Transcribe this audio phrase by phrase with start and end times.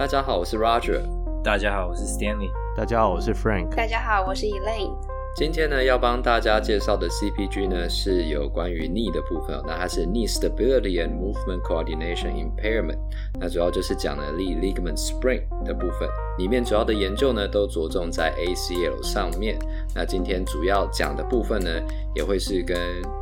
[0.00, 1.02] 大家好，我是 Roger。
[1.44, 2.50] 大家好，我是 Stanley。
[2.74, 3.68] 大家好，我是 Frank。
[3.76, 4.96] 大家好，我是 Elaine。
[5.36, 9.62] 今天呢，要帮大家介绍的 CPG 呢，是有关于 knee 的部分。
[9.66, 12.96] 那它是 knee stability and movement coordination impairment。
[13.38, 16.08] 那主要就是讲了 knee ligament sprain 的部分。
[16.38, 19.58] 里面主要的研究呢，都着重在 ACL 上面。
[19.94, 21.70] 那今天主要讲的部分呢，
[22.14, 22.74] 也会是跟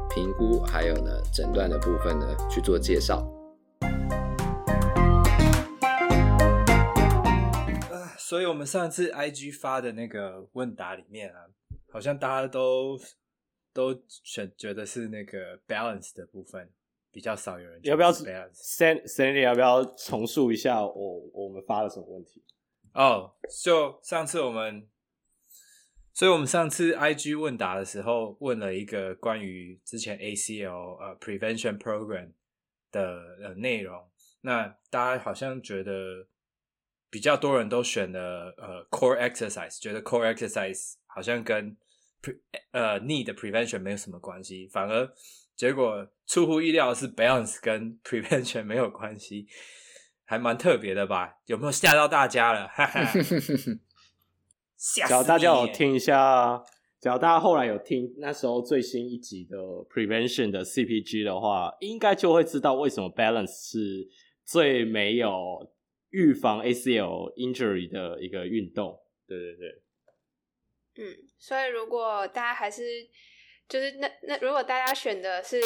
[0.08, 3.28] 评估还有呢诊断的部分呢去做介绍。
[8.28, 11.46] 所以我们上次 IG 发的那个问答里面啊，
[11.90, 13.00] 好像大家都
[13.72, 16.70] 都选觉得是那个 balance 的部分
[17.10, 17.80] 比较少有人。
[17.84, 22.44] 要不要 Stanley 要不要重述一下我我们发了什么问题？
[22.92, 23.32] 哦，
[23.64, 24.86] 就上次我们，
[26.12, 32.32] 所以我们上次 IG 问答的时候问了一个关于之前 ACL 呃 prevention program
[32.92, 34.06] 的呃内容，
[34.42, 36.28] 那大家好像觉得。
[37.10, 41.76] 比较多人都选了呃 core exercise，觉得 core exercise 好像跟
[42.22, 42.38] pre
[42.72, 45.10] 呃 knee 的 prevention 没有什么关系，反而
[45.56, 49.46] 结果出乎意料的是 balance 跟 prevention 没有关系，
[50.24, 51.38] 还蛮特别的吧？
[51.46, 52.68] 有没有吓到大家了？
[52.68, 53.12] 哈哈，
[54.76, 56.62] 只要大家有听一下，
[57.00, 59.56] 只要大家后来有听那时候最新一集的
[59.88, 64.08] prevention 的 CPG 的话，应该就会知道为什么 balance 是
[64.44, 65.72] 最没有。
[66.10, 72.82] 预防 ACL injury 的一个运动，对对对，嗯，所以如果大家还是
[73.68, 75.60] 就是那那如果大家选的是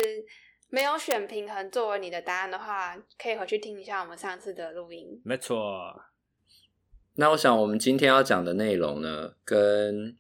[0.69, 5.21] 没有选平衡作为你的答案的话，可以回去听一下我们上次的录音。
[5.25, 5.57] 没错。
[7.17, 10.17] 那我想我们今天要讲的内容呢，跟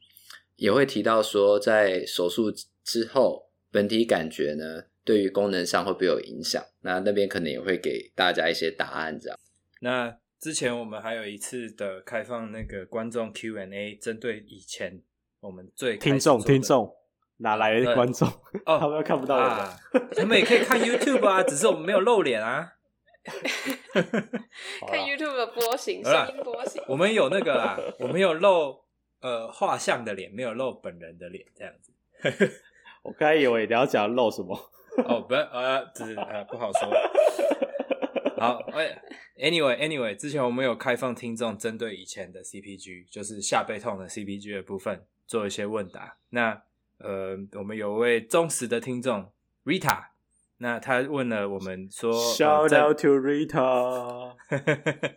[0.56, 2.52] 也会提到说，在手术
[2.84, 6.62] 之后本体感觉呢，对于功能上会不会有影响？
[6.82, 9.38] 那那边可能也会给大家一些答案，这样。
[9.84, 15.02] 那之前我们还有一次的开放那个观众 Q&A，针对以前
[15.40, 16.94] 我们最听众听众
[17.38, 18.28] 哪来的观众？
[18.64, 19.80] 哦， 他们又看不到我们，啊，
[20.16, 22.74] 他们也可以看 YouTube 啊， 只是我们没有露脸啊。
[24.86, 26.80] 看 YouTube 的波形，声音波形。
[26.86, 28.84] 我们有那个啊，我们有露
[29.20, 31.92] 呃画像的脸，没有露本人的脸，这样子。
[33.02, 34.56] 我刚才以为你要讲露什么？
[35.06, 36.88] 哦，不，呃，只是呃不好说。
[38.42, 39.00] 好，哎
[39.38, 46.16] ，Anyway，Anyway，之前我们有开放听众针对以前的 CPG，就是下背痛的 CPG 的部分做一些问答。
[46.30, 46.60] 那
[46.98, 49.30] 呃，我们有位忠实的听众
[49.64, 50.06] Rita，
[50.56, 54.34] 那他问了我们说，Shout out to Rita。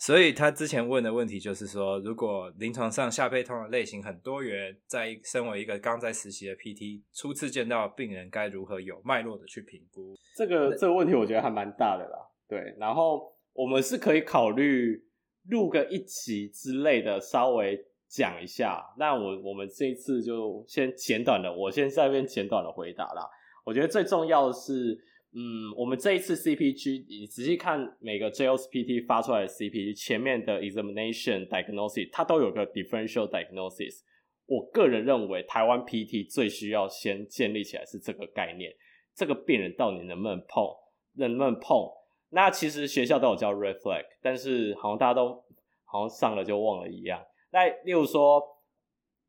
[0.00, 10.16] 所以他之前问的问题就是说，如果临床上下背痛的类型很多元，在身为一个刚在实习的 PT，初次见到病人该如何有脉络的去评估？
[10.34, 12.16] 这个这个问题我觉得还蛮大的啦。
[12.48, 15.04] 对，然后我们是可以考虑
[15.50, 17.78] 录个一期之类的，稍微
[18.08, 18.82] 讲一下。
[18.98, 23.28] 那我我们这一次就先简短的，我先在这边简短的回答啦。
[23.66, 24.98] 我觉得最重要的是。
[25.32, 34.00] 嗯，我们这一次 CPG，你仔细看每个 JOSPT 发出来的 CPG 前面的 examination diagnosis，它都有个 differential diagnosis。
[34.46, 38.74] 我个人认为，台湾 PT 最需要先建立起来是这个概念：
[39.14, 40.66] 这个病人到底能不能碰，
[41.14, 41.88] 能不能碰？
[42.30, 45.40] 那其实学校都有教 red flag，但是好像大家都
[45.84, 47.24] 好像上了就忘了一样。
[47.52, 48.42] 那例如说，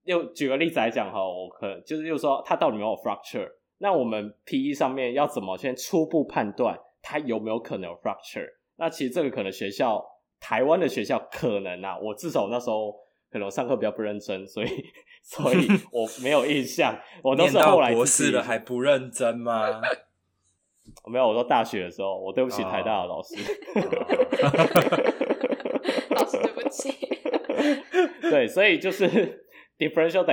[0.05, 3.47] 又举个例子来讲哈，我可就是又说，他到底有没有 fracture？
[3.83, 8.47] 那我们 PE 上面要怎么先初步判断它有没有可能有 fracture？
[8.75, 9.99] 那其实这个可能学校
[10.39, 12.93] 台湾的学校可能啊，我至少那时候
[13.31, 14.67] 可能上课比较不认真，所以
[15.23, 16.95] 所以 我没有印象。
[17.23, 19.81] 我都是后来博士了还不认真吗？
[21.07, 23.35] 没有，我说大学的时候，我对不起台大的老师。
[26.11, 26.93] 老师对不起。
[28.29, 29.47] 对，所以就是。
[29.81, 30.23] Differential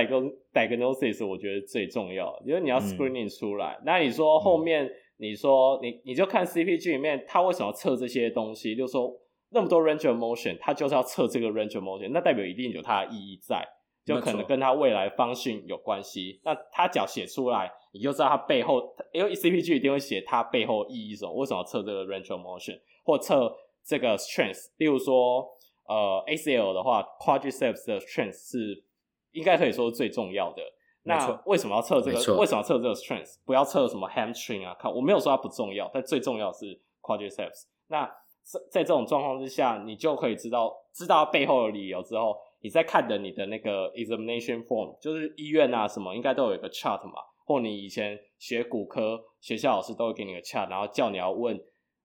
[0.53, 3.75] diagnosis 我觉得最重要，因为你要 screening 出来。
[3.79, 4.87] 嗯、那你说后面，
[5.17, 8.75] 你说你你就看 CPG 里面，他为什么要测这些东西？
[8.75, 9.11] 就是说
[9.49, 13.67] 那么多 range of motion，他就是要测这个 range of motion，那代表一定有它的意义在，
[14.05, 16.39] 就可能跟他未来方向有关系。
[16.43, 23.51] 那他脚写出来，你就知道他背后，因为 CPG 一定会写他背后意义什么，为什么要测这个 range of motion，或测
[23.83, 24.67] 这个 strength。
[24.77, 25.43] 例如说，
[25.87, 28.83] 呃，ACL 的话，quadriceps 的 strength 是。
[29.31, 30.61] 应该可以说是最重要的。
[31.03, 32.37] 那为什么要测这个？
[32.37, 33.37] 为什么要测这个 strength？
[33.45, 34.75] 不要测什么 hamstring 啊？
[34.77, 37.63] 看，我没有说它不重要，但最重要的是 quadriceps。
[37.87, 38.05] 那
[38.43, 47.13] 在在这种状况之下，你就可以知道知道背后的理由之后，你在看的你的那个 examination form，就是医院啊什么应该都有一个 chart 嘛，
[47.45, 51.55] 或你以前学骨科学校老师都会给你个 chart，然后叫你要问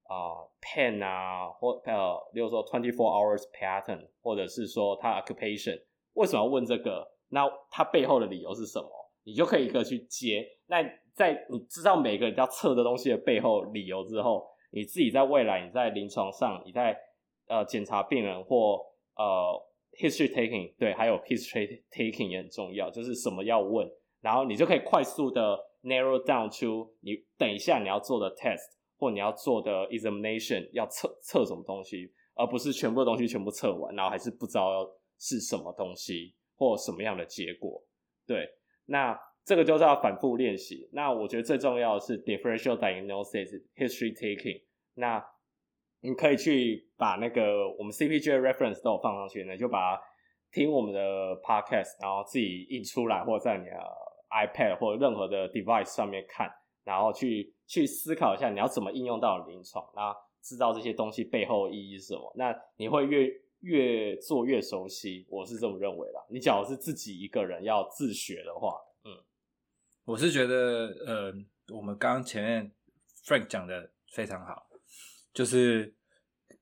[0.04, 5.82] 啊啊、呃、pain 啊，或呃，例如说 twenty four hours pattern，或者是说他 occupation，
[6.14, 7.12] 为什么要问这个？
[7.34, 8.88] 那他背后的理由是什么？
[9.24, 10.46] 你就可以一个去接。
[10.66, 10.82] 那
[11.14, 16.96] 在你知道每个人要测的东西的背后理由之后，你自己在未来你在临床上，你在
[17.48, 18.80] 呃检查病人或
[19.16, 19.60] 呃
[19.98, 23.90] history taking，对，还有 history taking 也很重要，就是什么要问，
[24.20, 34.86] 然后你就可以快速的 narrow down to 你等一下你要做的 test 或你要做的 examination 要测测什么东西，而不是全部的东西全部测完，然后还是不知道
[35.18, 37.82] 是什么东西或什么样的结果。
[38.26, 38.48] 对，
[38.86, 39.18] 那。
[39.46, 40.88] 这个就是要反复练习。
[40.92, 44.62] 那我觉得最重要的是 differential diagnosis, history taking。
[44.94, 45.22] 那
[46.00, 50.00] 你可以去把那个我们 CPG reference 都有放上去，呢就把
[50.50, 53.72] 听我们的 podcast，然后自己印出来，或在你的
[54.30, 56.50] iPad 或任何的 device 上面看，
[56.82, 60.10] 然后去去思考一下你要怎么应用到临床，那
[60.40, 62.32] 知道这些东西背后意义是什么。
[62.36, 63.28] 那你会越
[63.64, 66.20] 越做越熟悉，我是这么认为啦。
[66.28, 68.78] 你假如是自己一个人要自学的话，
[70.04, 71.34] 我是觉得，呃，
[71.74, 72.72] 我们刚刚前面
[73.24, 74.68] Frank 讲的非常好，
[75.32, 75.94] 就是，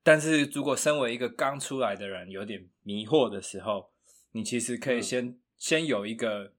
[0.05, 3.91] 但是如果身为一个刚出来的人有点迷惑的时候，
[4.31, 6.53] 你其实可以先、嗯、先有一个，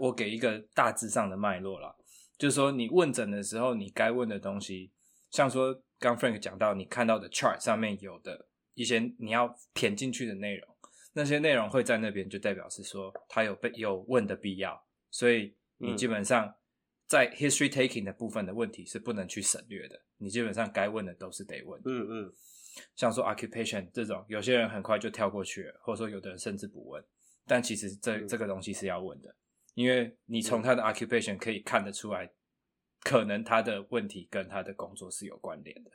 [0.00, 1.94] 我给一个大致上的脉络啦，
[2.36, 4.90] 就是说你问诊的时候，你该问的东西，
[5.30, 10.68] 像说刚 Frank 讲到，你看到的 chart 上面有的一些你要填进去的内容，
[11.12, 15.56] 那些内容会在那边，就代表是说他有被有问的必要，所以。
[15.78, 16.56] 你基本上
[17.06, 21.78] 在 history taking 的部分的问题是不能去省略的，你基本上该问的都是得问。
[21.84, 22.32] 嗯嗯，
[22.94, 27.04] 像说 occupation 这种，有些人很快就跳过去了，或者说有的人甚至不问。
[27.46, 29.36] 但其实这这个东西是要问的，
[29.74, 32.32] 因为你从他的 occupation 可以看得出来，
[33.02, 35.90] 可能他的问题跟他的工作是有关联的。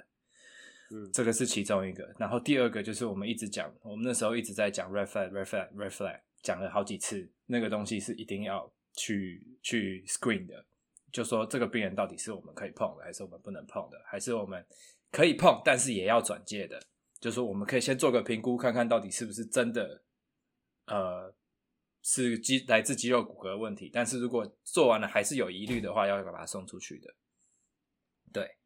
[1.13, 2.13] 这个是其中一个。
[2.19, 8.71] 然后第二个就是我们一直讲，我们那时候一直在讲 red flag red flag red flag，讲了好几次，那个东西是一定要。
[8.93, 10.65] 去去 screen 的，
[11.13, 14.65] 就说这个病人到底是我们可以碰的，还是我们不能碰的，还是我们
[15.09, 16.77] 可以碰，但是也要转介的。
[17.21, 20.03] 就说我们可以先做个评估，看看到底是不是真的，
[20.87, 21.33] 呃，
[22.01, 23.89] 是肌来自肌肉骨骼问题。
[23.93, 27.13] 但是如果做完了还是有疑虑的话，要把它送出去的。
[28.33, 28.57] 对，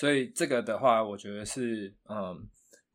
[0.00, 2.48] 所以这个的话，我觉得是，嗯，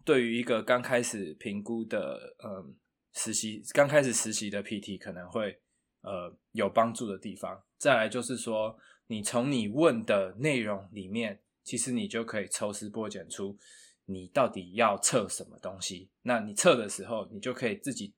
[0.04, 2.76] 对于一个刚开始评估的，嗯，
[3.14, 5.62] 实习刚开始实习的 PT 可能会。
[6.02, 7.64] 呃，有帮助的地方。
[7.80, 13.58] 再来就是说，你从你问的内容里面，其实你就可以抽丝剥茧出
[14.06, 16.12] 你到底要测什么东西。
[16.22, 18.14] 那你测的时候，你就可以自己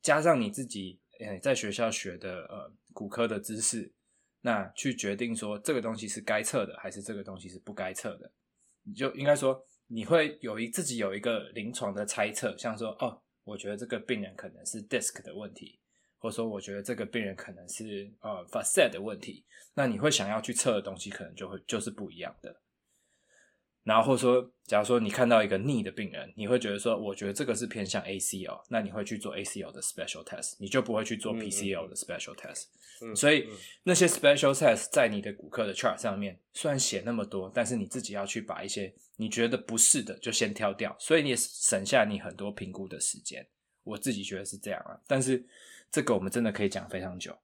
[0.00, 3.92] 加上你自己诶在学校学的呃骨科的知识，
[4.42, 8.30] 那去决定说这个东西是该测的，还是这个东西是不该测的。
[8.82, 15.78] 你就应该说，你会有一自己有一个临床的猜测，像说哦，我觉得这个病人可能是 disc 的问题。
[16.22, 19.42] 或者说，我觉得这个病人可能是呃 facet 的问题，
[19.72, 22.54] 那你会想要去测的东西，可能就会就是不一样的。
[23.82, 32.66] 然后或者说，假如说你看到一个 knee 的病人，你会觉得说，我觉得这个是偏向 ACL，那你会去做 ACL 的 special test，你就不会去做 PCL 的 special test。
[33.02, 33.16] 嗯嗯。
[33.16, 33.48] 所以
[33.82, 43.46] 那些 special test 在你的骨科的 chart 上面，虽然写那么多，但是你自己要去把一些你觉得不是的就先挑掉，所以你也省下你很多评估的时间。
[43.82, 45.44] 我自己觉得是这样啊，但是。
[45.92, 47.36] 这个我们真的可以讲非常久，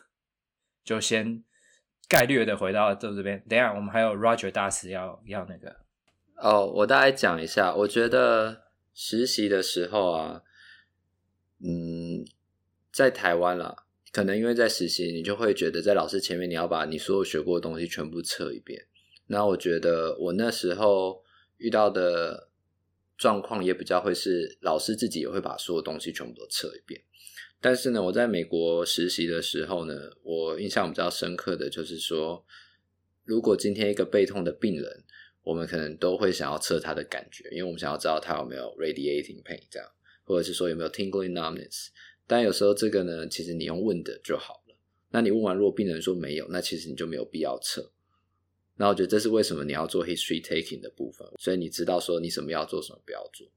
[0.82, 1.44] 就先
[2.08, 3.42] 概略的回到这这边。
[3.48, 5.76] 等一下我们还有 Roger 大师要要那个
[6.36, 7.74] 哦，我大概讲一下。
[7.74, 10.42] 我觉得实习的时候啊，
[11.60, 12.24] 嗯，
[12.92, 18.86] 在台湾啦，可能因为在实习，你就会觉得在老师前面你要把你所有学过的东西全部测一遍。
[19.26, 21.24] 那我觉得我那时候
[21.56, 22.50] 遇到的
[23.16, 27.00] 状况也比较会是老师自己也会把所有东西全部都测一遍。
[27.64, 32.44] 但是呢，我在美国实习的时候呢，我印象比较深刻的就是说，
[33.24, 35.02] 如果今天一个背痛的病人，
[35.42, 39.88] 我们可能都会想要测他的感觉，因为我们想要知道他有没有 radiating pain 这样，
[40.24, 41.86] 或者是说有没有 tingling numbness。
[42.26, 44.76] 但有时候这个呢，其实你用问的就好了。
[45.12, 47.90] 那你问完，如果病人说没有，那其实你就没有必要测。
[48.76, 53.48] 那我觉得这是为什么你要做 history taking 的部分，所以你知道说你什么要做，什么不要做。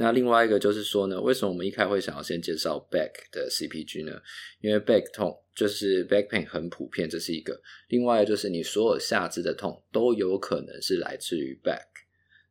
[0.00, 4.18] 那另外一个就是说呢，为什么我们一开始会想要先介绍 back 的 CPG 呢？
[4.62, 7.60] 因为 back 痛就是 back pain 很普遍，这是一个。
[7.88, 11.84] 另外就是你所有下肢的痛都有可能是来自于 back，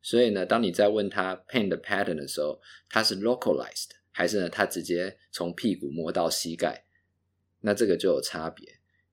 [0.00, 6.84] 所以呢，当你在问他 pain 的 pattern 的时候，它是 localized 还是呢，他直接从屁股摸到膝盖？
[7.62, 8.64] 那这个就有差别。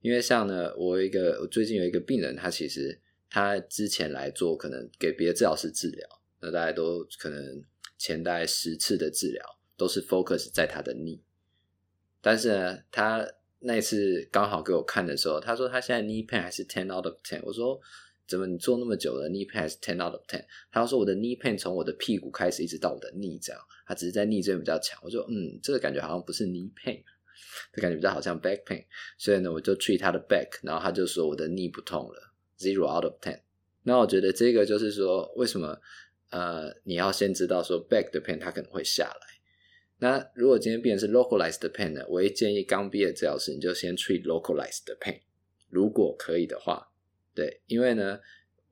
[0.02, 3.02] 因为像呢，我有一个我最近有一个病人，他其实
[3.32, 6.08] 他之前来做可能给别的治疗师治疗，
[6.40, 7.44] 那大家都可能
[7.98, 9.44] 前大概十次的治疗
[9.76, 11.20] 都是 focus 在他的 knee，
[12.22, 13.28] 但是呢，他
[13.60, 17.80] 那次刚好给我看的时候，他说他现在 knee pain 还是 ten out of ten，我说
[18.28, 20.44] 怎么你做那么久了 knee pain 还是 ten out of ten？
[20.72, 27.04] 他说我的 knee pain 从我的屁股开始一直到我的 knee 这样，他只是在 knee 这边比较强，我说嗯，这个感觉好像不是 knee pain。
[27.72, 28.84] 这感觉比较好像 back pain，
[29.16, 33.40] 所以呢，我就 treat 他的 back，然后他就说我的 knee 不痛了，zero out of ten。
[33.84, 35.80] 那我觉得这个就是说，为什么
[36.30, 39.28] 呃，你要先知道说 back 的 pain 它可能会下来。
[40.00, 45.20] 那如果今天病人是 localized 的 pain 呢，我会建议刚毕业治疗师你就先 treat localized 的 pain，
[45.70, 46.92] 如果可以的话，
[47.34, 48.20] 对，因为呢，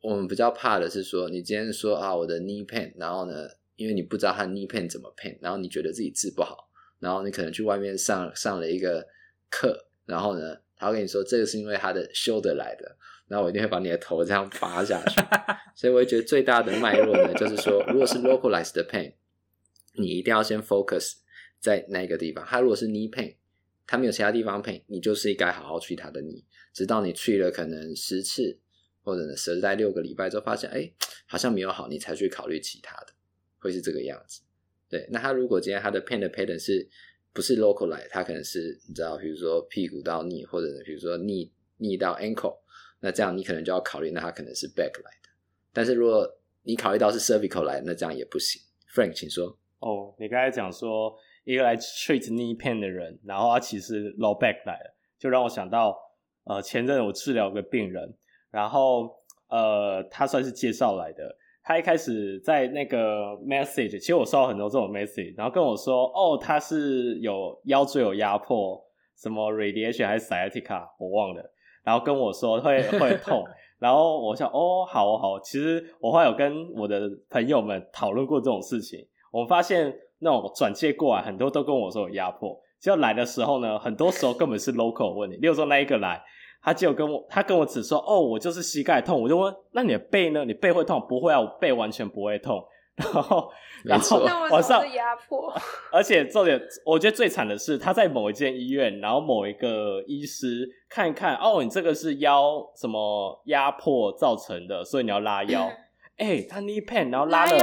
[0.01, 6.69] 我们比较怕的是说，你今天说啊我的 knee pain，然后呢，因为你不知道他 knee pain 怎么 pain，然后你觉得自己治不好。
[6.99, 9.05] 然后你可能去外面上上了一个
[9.49, 12.97] 课，然后呢，他会跟你说这个是因为他的 shoulder 来的，
[13.27, 15.21] 然后我一定会把你的头这样拔下去。
[15.75, 19.13] 所以我会觉得最大的脉络呢，就是说，如果是 localized pain，
[19.93, 21.15] 你一定要先 focus
[21.59, 22.45] 在那个地方。
[22.45, 23.35] 他如果是 knee pain，
[23.87, 28.57] 他没有其他地方 pain，你就是应该好好去他的 knee，直到你去了可能十次
[29.03, 30.91] 或者呢十在六个礼拜之后，发现哎
[31.25, 33.07] 好像没有好，你才去考虑其他的，
[33.59, 34.41] 会是这个样子。
[34.87, 36.87] 对，那他如果今天他的 pain 的 pattern 是
[37.33, 42.57] 不是 local 来，他可能是你知道，比如说屁股到 knee，或者比如说 knee knee 到 ankle，
[43.05, 45.29] 那这样你可能就要考虑，那他可能是 back 来的。
[45.71, 46.27] 但是如果
[46.63, 48.59] 你考虑到是 cervical 来，那这样也不行。
[48.91, 49.55] Frank，请说。
[49.77, 55.95] 哦，你刚才讲说一个来 treat knee pain 的人，然后他其实 low back 来了，就让我想到
[56.45, 58.11] 呃前阵我治疗个病人，
[58.49, 59.15] 然后
[59.49, 61.37] 呃他算是介绍来的。
[61.67, 68.79] 他一开始在那个 message，其实我收到很多这种 message，然后跟我说，哦，他是有腰椎有压迫，
[69.17, 71.53] 什么 radiation 还是 sciatica，我忘了，
[71.85, 73.45] 然后跟我说会 会痛，
[73.79, 78.99] 然后我想，哦，好好，其实我后来有跟我的朋友们讨论过这种事情，
[79.31, 86.21] 我们发现那种转介过来很多都跟我说有压迫，结果来的时候呢，很多时候根本是 local 问题，例如说那一个来。
[86.61, 89.21] 他就跟我，他跟我只说，哦，我就是膝盖痛。
[89.21, 90.43] 我就问，那你的背呢？
[90.45, 90.99] 你背会痛？
[91.07, 92.59] 不会啊，我背完全不会痛。
[92.95, 93.51] 然后，
[93.83, 95.53] 然后晚上压迫。
[95.91, 105.63] 而且重点，我觉得最惨的是，他在某一间医院，然后某一个医师看一看，哦，你这个是腰什么压迫造成的，所以你要拉腰。
[106.17, 107.57] 哎、欸，他 knee pain，然后拉了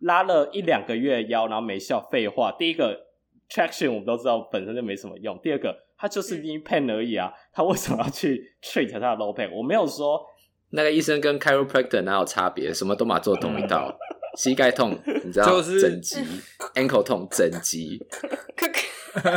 [0.00, 2.00] 拉，拉了一两个月腰，然后没效。
[2.10, 3.06] 废话，第一个
[3.50, 5.38] traction 我们都知道本身就没什么用。
[5.42, 5.76] 第二个。
[6.02, 9.54] 他就是 knee pain 而已啊，他为什么要去 treat 他的 low pain？
[9.54, 10.18] 我没有说
[10.70, 13.94] 那个医生跟 chiropractor 哪有差别，什么都嘛做同一道。
[14.40, 16.16] 膝盖痛，你知道，就是整集
[16.74, 17.98] ；ankle 痛，整集，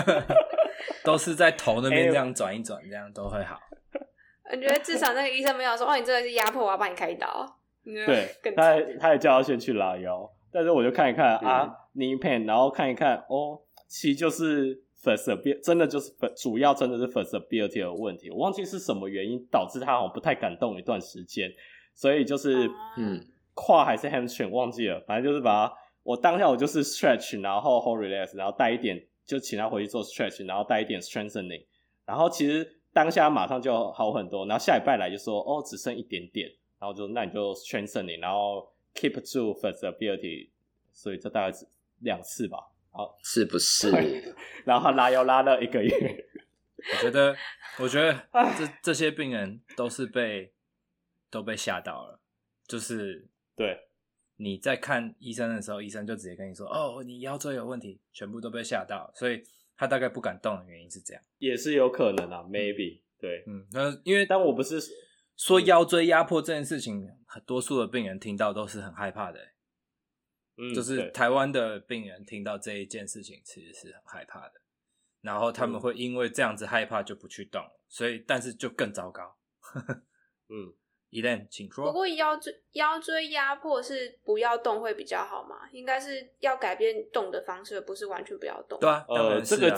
[1.03, 3.59] 都是在头那边这样转一转，这样都会好。
[4.49, 7.45] 我觉得至少那个医生没有说哦，你这个是压迫，我要帮你开刀。
[7.83, 14.81] 对，他他也叫他先去拉腰，但是我就看一看啊 knee pain，然后看一看哦，其实就是。
[15.03, 21.51] feasibility 真的就是主要真的是 feasibility 的问题，我忘记是什么原因导致他好像不太敢动一段时间，
[21.93, 23.21] 所以就是嗯，
[23.53, 31.65] 胯还是 hamstring 忘记了，反正就是把它我当下我就是 stretch，然后 hold relax，然后带一点就请他回去做 stretch，然后带一点 strengthening，
[32.05, 40.49] 然后其实当下马上就好很多，然后下礼拜来就说哦只剩一点点，然后就那你就 strengthening，然后 keep to feasibility，
[40.91, 41.67] 所以这大概是
[42.01, 42.57] 两次吧。
[42.91, 43.89] 好，是不是？
[44.65, 46.25] 然后他拉腰拉了一个月。
[46.91, 47.35] 我觉得，
[47.79, 48.13] 我觉得
[48.57, 50.53] 这这些病人都是被
[51.31, 52.19] 都被吓到了。
[52.67, 53.77] 就是对，
[54.37, 59.43] 你在看医生的时候，医生就直接跟你说：“哦，你腰椎有问题。”全部都被吓到，所以
[59.75, 63.01] 他大概不敢动的原因是这样，也是有可能啊，maybe。
[63.19, 64.79] 对，嗯，那因为但我不是
[65.37, 69.39] 说腰椎压迫这件事情，很多数的病人听到都是很害怕的。
[70.57, 74.61] 嗯，就是台湾的病人听到这一件事情，其实是很害怕的，
[75.21, 79.37] 然后他们会因为这样子害怕就不去动，所以但是就更糟糕。
[80.49, 80.75] 嗯
[81.13, 81.85] ，Elaine，请说。
[81.85, 85.69] 不过腰椎腰椎压迫是不要动会比较好吗？
[85.71, 88.79] 应该是要改变动的方式，不是完全不要动。
[88.79, 89.73] 对啊，呃，这个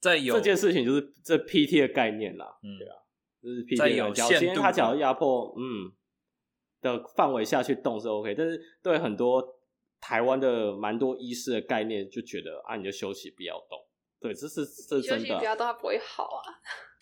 [0.00, 2.56] 在有这件事情就是这 PT 的概念啦。
[2.62, 2.96] 嗯，对啊，
[3.42, 5.92] 就是 PT 的有限度，他讲压迫，嗯
[6.80, 9.58] 的范围下去动是 OK，但是对很多。
[10.04, 13.78] 台湾的蛮多医师的概念就觉得啊，你就休息不要动，
[14.18, 15.24] 对，这是这是真的。
[15.24, 16.42] 休息不要动，它不会好啊。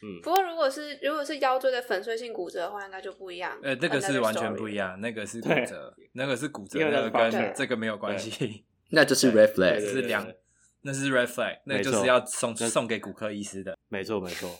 [0.02, 3.58] 嗯，不过如果是如果是腰椎的粉碎性骨折的话，应该就不一样。
[3.62, 8.64] 呃，那个是完全不一样，那个是骨折， 那个是骨折，那个跟这个没有关系。
[8.92, 10.26] 那就是 red flag，是两，
[10.82, 13.76] 那是 red flag，那就是要送送给骨科医师的。
[13.88, 14.50] 没错没错，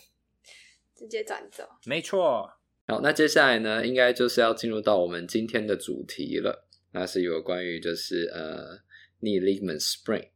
[0.95, 1.67] 直接转走。
[1.85, 2.49] 没错。
[2.87, 8.77] 好，那接下来呢，应该就是要进入到我们今天的主题了，那是有关于就是呃
[9.21, 10.29] knee ligament sprain。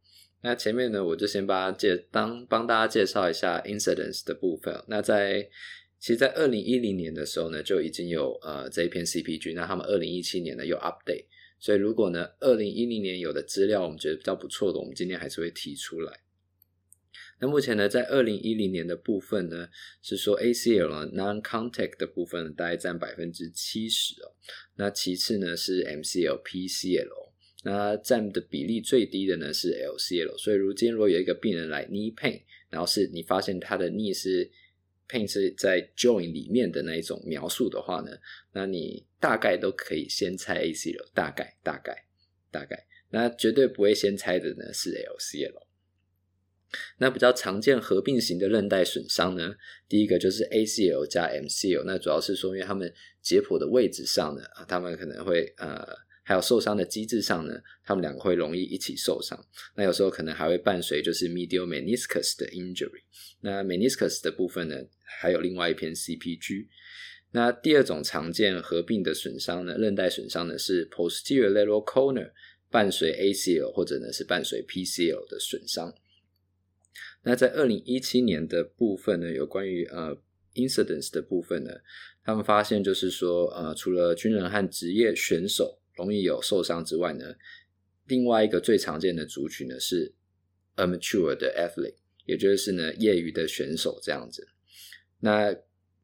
[0.46, 4.80] 那前面呢，我就先帮介当帮大家介绍一下 incidence 的部分。
[4.88, 5.50] 那在
[6.00, 11.26] 其实，在二零一零年的时候呢，就已经有呃这一篇 CPG，那他们二零一七年呢有 update。
[11.58, 16.20] 所以如果呢二零一零年有的资料我们觉得比较不错的，我们今天还是会提出来。
[17.40, 19.68] 那目前呢，在二零一零年的部分呢，
[20.04, 24.36] 是说 ACL non-contact 的部分大概占百分之七十哦。
[24.76, 27.25] 那其次呢是 MCL、PCL。
[27.68, 34.48] 那占的比例最低的呢是 LCL，所以如今如果有一个病人来 knee pain，然后是你发现他的 knee 是
[35.10, 38.12] pain 是在 joint 里面的那一种描述的话呢，
[38.54, 42.06] 那你大概都可以先猜 ACL，大概大概
[42.52, 45.66] 大概，那绝对不会先猜的呢是 LCL。
[47.00, 49.56] 那比较常见合并型的韧带损伤呢，
[49.90, 52.94] 第一个就是 ACL 加 MCL，那主要是说因为他们
[53.24, 56.05] 解剖的位置上呢，啊，他们可能会呃。
[56.28, 57.54] 还有受伤的机制上呢，
[57.84, 59.40] 他们两个会容易一起受伤。
[59.76, 63.04] 那有时候可能还会伴随就是 medial meniscus 的 injury。
[63.42, 66.66] 那 meniscus 的部分呢，还有另外一篇 CPG。
[67.30, 72.32] 那第二种常见合并的损伤呢，韧带损伤呢是 posterior lateral corner
[72.72, 75.94] 伴随 ACL 或者呢是伴随 PCL 的损伤。
[77.22, 80.18] 那在二零一七年的部分呢，有关于呃
[80.56, 81.72] incidence 的部分呢，
[82.24, 85.80] 他们发现就是说呃，除了军人和职业选手。
[85.96, 87.36] 容易有受伤之外呢，
[88.06, 90.14] 另外一个最常见的族群呢是
[90.76, 94.48] amateur 的 athlete，也就是呢业余的选手这样子。
[95.22, 95.56] 那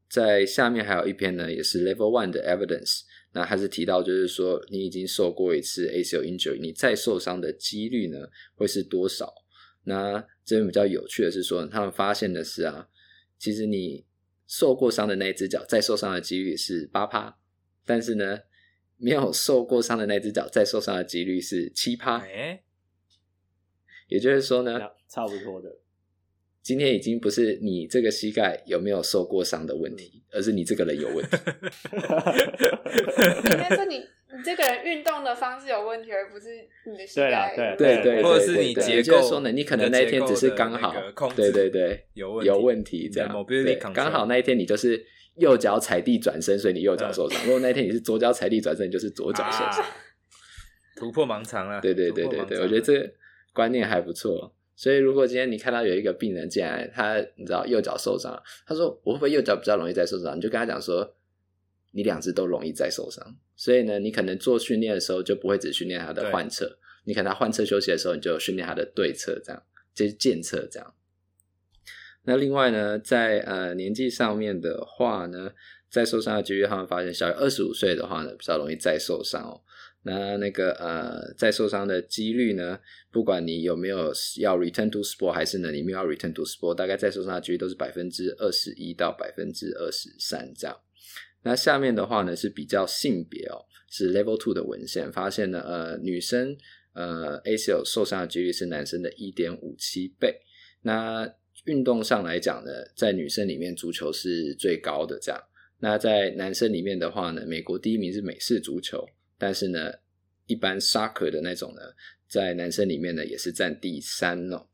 [0.10, 3.02] 在下面还有一篇呢，也是 level one 的 evidence，
[3.34, 9.34] 那还是提到就是说你已经受过一次 ACL injury，你再受伤的几率呢会是多少？
[9.84, 12.88] 那这边比较有趣的是说，他们发现的是啊，
[13.38, 14.06] 其实你
[14.48, 17.38] 受过伤的那一只脚再受伤的几率是八趴，
[17.86, 18.40] 但是呢。
[19.02, 22.62] 没有受过伤的那只脚再受伤的几率是七趴，欸，
[24.08, 24.80] 也就是说呢，
[25.10, 25.80] 差不多的。
[26.62, 31.36] 今天已经不是你这个膝盖有没有受过伤的问题，而是你这个人有问题。
[33.52, 37.56] 应该说你你这个人运动的方式有问题，而不是你的膝盖。
[37.76, 40.94] 对对对，或者是你结构说呢，你可能那一天只是刚好，
[41.36, 43.28] 对对对，有有问题这样，
[43.96, 45.04] 刚好那一天你就是。
[45.36, 47.44] 右脚踩地转身，所以你右脚受伤。
[47.46, 49.86] 如果那天你是左脚踩地转身，你就是左脚受伤。
[50.96, 51.82] 突破盲肠了。
[51.82, 53.12] 对对对对对，我觉得这个
[53.54, 54.54] 观念还不错。
[54.76, 60.36] 所以如果今天你看到有一个病人进来，他你知道右脚受伤，他说我会不会右脚比较容易再受伤？
[60.36, 61.16] 你就跟他讲说，
[61.92, 63.36] 你两只都容易再受伤。
[63.56, 69.64] 所以呢，你可能做训练的时候就不会只训练他的患侧，你可能他患侧休息的时候，你就训练他的对侧，这样
[69.94, 70.94] 就是健侧这样。
[72.24, 75.52] 那另外呢，在呃年纪上面的话呢，
[75.90, 79.62] 再受伤的几率，他们发现小于二十五岁的话呢，比较容易再受伤哦。
[80.04, 82.80] 那那个呃再受伤的几率呢，
[83.12, 90.76] 不管你有没有要 return to sport，还是呢你没有要 return to sport，大概再受伤的几率都是百分之二十一到百分之二十三这样。
[91.44, 96.56] 那下面的话呢是比较性别哦，是 level two 的文献发现呢，呃女生
[96.94, 100.40] 呃 ACL 受伤的几率是男生的一点五七倍。
[100.84, 101.32] 那
[101.66, 105.42] 运动上来讲呢，在女生里面足球是最高的，这样。
[105.80, 109.92] 那在男生里面的话呢，美国第一名是美式足球，但是呢，
[110.48, 111.82] 一般 soccer 的那种呢，
[112.28, 114.68] 在男生里面呢也是占第三哦。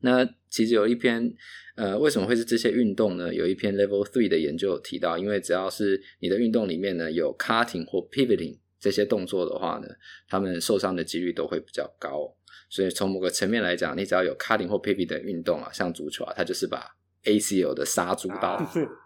[0.00, 1.32] 那其实有一篇，
[1.76, 3.32] 呃，为什么会是这些运动呢？
[3.32, 9.88] 有一篇 Level Three 的研究有提到，因为只要是你的运动里面呢有 cutting 或 pivoting 这些动作的话呢，
[10.28, 12.36] 他们受伤的几率都会比较高。
[12.72, 18.58] 所以从某个层面来讲，你只要有 cutting 或 pivot 的运动啊，像足球啊，它就是把 ACL 的杀猪刀，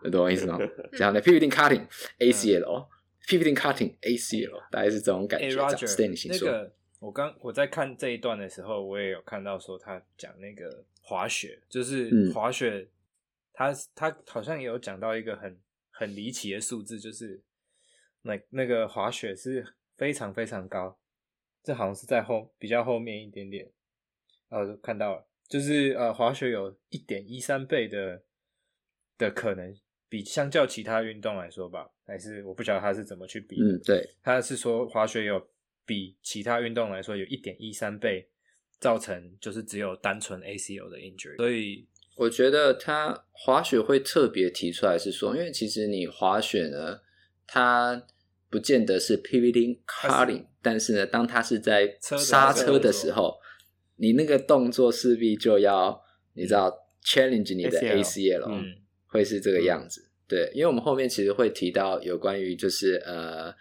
[0.05, 0.57] 你懂我意思吗？
[0.94, 1.85] 这样的 pivoting cutting
[2.20, 5.48] ACL，pivoting cutting ACL，大概是这种感觉。
[6.29, 12.88] 那个我刚我在看这一段的时候，我也有看到说他讲那个滑雪，就是滑雪，嗯、
[13.52, 15.59] 他他好像也有讲到一个很
[15.90, 17.42] 很离奇的数字，就是
[18.22, 20.96] 那那个滑雪是非常非常高。
[21.66, 23.68] 这好像是在后比较后面一点点，
[24.50, 28.22] 呃，看到了，就是呃，滑雪有一点一三倍的
[29.18, 29.76] 的可能，
[30.09, 33.57] 比相较其他运动来说吧，还是我不晓得他是怎么去比。
[33.61, 35.44] 嗯，对，他是说滑雪有
[35.85, 38.29] 比其他运动来说有一点一三倍
[38.79, 47.00] 造成就是只有单纯 ACL 的 injury，所以我觉得他滑雪会特别提出来是说，因为其实你滑雪呢，
[47.44, 48.07] 它。
[48.57, 53.35] 不见得是 pivoting cutting，但是呢，当它是在刹车的时候，
[53.97, 58.64] 你那个动作势必就要你知道 challenge 你的 ACL，嗯
[59.09, 60.09] 会是这个样子。
[60.27, 63.53] 对，因为我们后面其实会提到有关于就是呃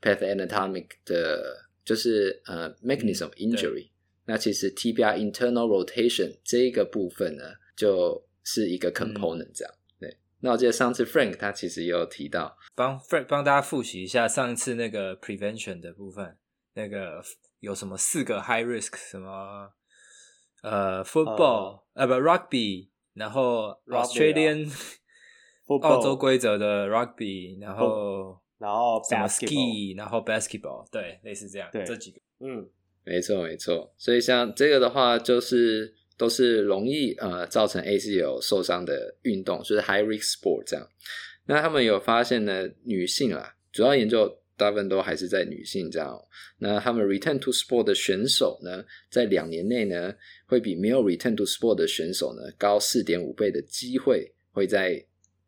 [0.00, 3.90] pathanatomic 的，就是呃 mechanism of injury、嗯。
[4.24, 7.44] 那其实 TBI internal rotation 这一个部分呢，
[7.76, 9.74] 就是一个 component 这样。
[10.40, 16.36] 那我记得上次 Frank 他其实也有提到，帮 Frank 帮大家复习一下上一次那个 prevention 的部分，
[16.74, 17.22] 那个
[17.60, 19.70] 有什么四个 high risk 什么
[20.62, 24.70] 呃 football 呃、uh, 不 rugby，然后 Australian。
[25.82, 32.68] 澳洲规则的 rugby，然后然后什么 ski，然后 basketball，对，类似这样，对，这几个，嗯，
[33.04, 33.94] 没错没错。
[33.96, 40.86] 所以像这个的话，就是都是容易呃造成 ACL 受伤的运动，就是 high risk sport 这样。
[41.46, 46.14] 那他们有发现呢，女性啊，主要研究大部分都还是在女性这样。
[46.58, 55.02] 那他们 return to sport 的选手呢，在两年内呢，会比没有 return to sport 的选手呢高四点五倍的机会会在。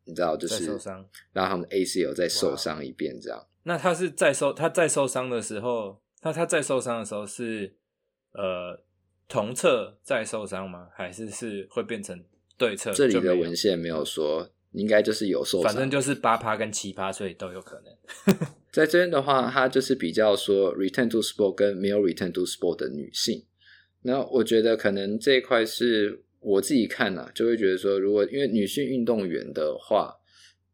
[0.05, 3.47] 你知道，就是受伤让他们 ACL 再受伤一遍，这样。
[3.63, 7.73] 那他是再受他再受伤的时候，那他再受伤的时候是
[8.33, 8.77] 呃
[9.27, 10.89] 同侧再受伤吗？
[10.95, 12.23] 还是是会变成
[12.57, 12.91] 对侧？
[12.91, 18.37] 这里的文献没有说，应该就是有受伤，反正就是八趴跟七趴，所以都有可能。
[18.71, 23.45] 在这边的话，它就是比较说 return to sport 跟没有 return to sport 的女性。
[24.01, 26.23] 那我觉得可能这一块是。
[26.45, 30.13] 我自己看啊，就会觉得说，如果因为女性运动员的话，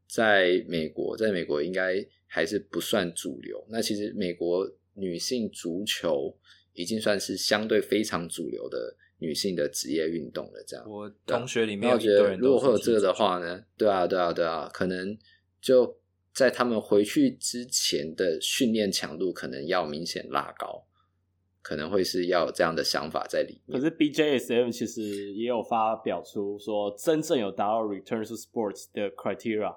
[0.08, 3.64] 在美国，在美国应该还是不算主流。
[3.70, 6.36] 那其实美国女性足球
[6.80, 10.64] 已经算是相对非常主流的女性的职业运动了。
[10.66, 15.18] 这样，我同学里面，我觉得如果会有这个的话呢，对啊，对啊，对啊，可能
[15.60, 15.98] 就
[16.34, 20.86] 在他们回去之前的训练强度可能要明显拉高。
[21.62, 23.78] 可能会是要有这样的想法在里面。
[23.78, 29.76] 可是 BJSM 其实也有发表出说，真正有达到 return to sports 的 criteria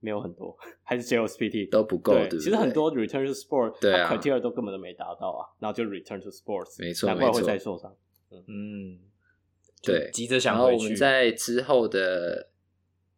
[0.00, 2.12] 没有很多， 还是 JSPT 都不够。
[2.14, 7.94] 对，对，其实很多 return to sport 对啊，criteria 都根本都没达到啊，然后就 return to sports，没错，难怪会再受伤。
[8.30, 8.98] 嗯，
[9.82, 10.68] 对，急着想回去。
[10.70, 12.50] 然后我们在之后的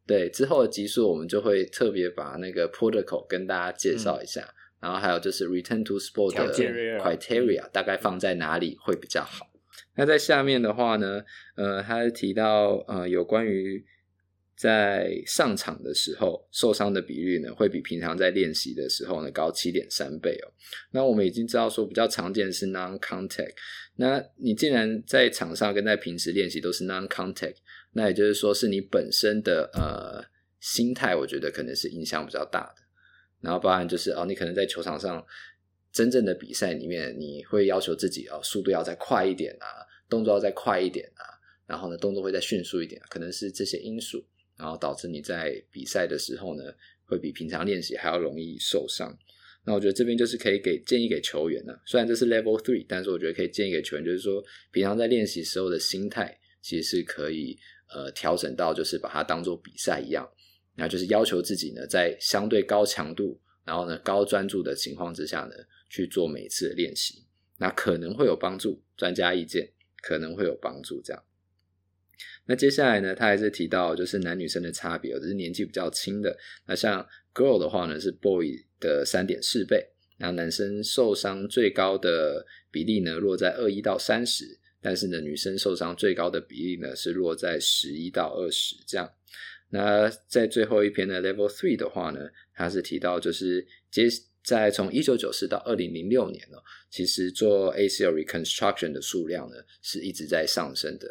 [0.06, 4.40] 对之后的集数，我们就会特别把那个 protocol 跟大家介绍一下。
[4.42, 9.46] 嗯然后还有就是 return to sport 的 criteria 大概放在哪里会比较好？
[9.94, 11.22] 那在下面的话呢，
[11.54, 13.84] 呃，他提到呃有关于
[14.60, 20.52] 在上场的时候受伤的比率呢，会比平常在练习的时候呢高七点三倍哦。
[20.90, 23.54] 那我们已经知道说比较常见的是 non-contact，
[23.96, 27.56] 那你既然在场上跟在平时练习都是 non-contact，
[27.92, 30.22] 那也就是说是你本身的呃
[30.60, 32.82] 心态，我觉得可能是影响比较大的。
[33.40, 35.24] 然后包含就是哦，你可能在球场上
[35.90, 41.24] 真正的比赛里面，你会要求自己哦，速度要再快一点啊，动作要再快一点啊，
[41.66, 44.22] 然后呢，动作会再迅速一点，可能是这些因素，
[44.60, 46.64] 然后导致你在比赛的时候呢，
[47.06, 49.16] 会比平常练习还要容易受伤。
[49.64, 57.58] 那我觉得这边就是可以给建议给球员呢，虽然这是 Level Three，但是我觉得可以建议给球员，就是说平常在练习时候的心态，其实是可以
[57.94, 60.30] 呃调整到，就是把它当做比赛一样。
[60.76, 65.54] 那就是要求自己呢，在相对高强度，然后呢高专注的情况之下呢，
[65.88, 67.26] 去做每一次的练习，
[67.58, 68.82] 那可能会有帮助。
[68.96, 69.70] 专家意见
[70.02, 71.02] 可能会有帮助。
[71.02, 71.22] 这样，
[72.46, 78.50] 那接下来呢，他还是提到就是男女生的差别，就是年纪比较轻的，那像 girl 的话呢是 boy
[78.80, 79.86] 的三点四倍，
[80.18, 89.08] 然后男生受伤最高的比例呢落在二一到三十，但是呢女生受伤最高的比例呢是落在十一到二十这样。
[89.68, 94.08] 那在最后一篇的 Level Three 的话呢，他是提到就是接
[94.42, 96.58] 在从一九九四到二零零六年呢，
[96.90, 101.06] 其实做 ACL reconstruction 的数量呢是一直在上升的。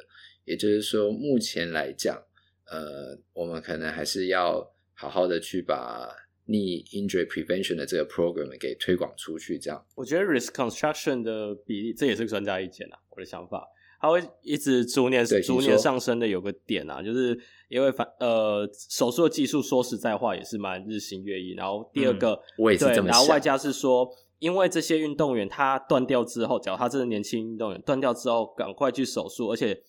[0.50, 2.20] 也就是说，目前来讲，
[2.66, 6.10] 呃，我们可能还是要好好的去把
[6.48, 9.60] knee injury prevention 的这个 program 给推广出去。
[9.60, 13.68] 这样，我觉得 reconstruction 的比例，这也是个专家意见啊，我的想法，
[14.02, 16.28] 它会一直逐年逐年上升的。
[16.28, 17.40] 有个点啊，就是。
[17.70, 24.10] 因为反呃手术的技术说实在话也是蛮日新月异，然后第二个、嗯、我也是这么想，然后外加是说，
[24.40, 29.80] 因为这些运动员他断掉之后，只要他真的年轻运动员断掉之后赶快去手术，而且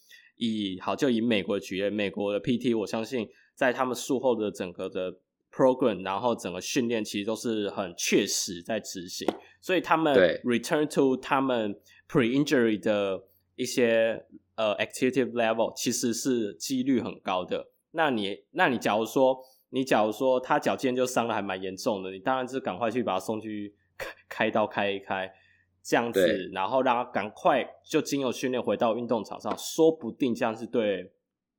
[0.40, 5.14] 以好就以美国的举例，美国的 PT 我相信在他们术后的整个的
[5.52, 9.28] program，然后整个训练其实都是很确实在执行，
[9.60, 13.22] 所以他们 return to 他们 pre-injury 的
[13.54, 14.26] 一些。
[14.56, 17.68] 呃，activity level 其实是几率很高的。
[17.92, 25.32] 那你，那你假如说，你假如说他脚尖就伤的还蛮严重的，你当然是赶快去把他送去开开刀开一开，
[25.82, 31.12] 这样子，然后让他赶快就经由训练回到运动场上，说不定这样是对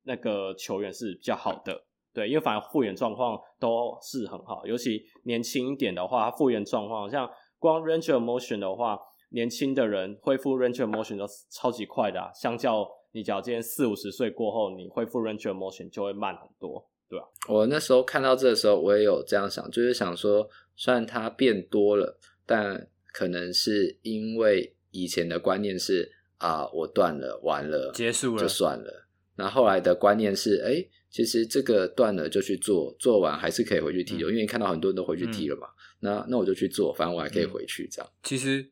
[0.04, 1.84] 那个球员是比较好的。
[2.14, 8.98] 对，因为反而复原状况都是很好，尤其年轻一点的话，复原状况像光 range of motion 的话，
[9.30, 17.26] 年轻的人恢复 range of motion 都超级快的啊，相较你只要今天四五十岁过后，你恢复 range of motion 就会慢很多，对吧？
[17.48, 29.08] 我那时候看到这个时候，我也有这样想，就是想说，虽然它变多了，但可能是因为以前的观念是啊，我断了，完了，结束了，就算了。
[29.36, 35.68] 那后来的观念是，哎，其实这个断了就去做，做完还是可以回去踢球，嗯、因为看到很多人都回去踢了嘛。
[35.68, 38.12] 嗯、那那我就去做，反正我还可以回去这样。
[38.22, 38.70] 其实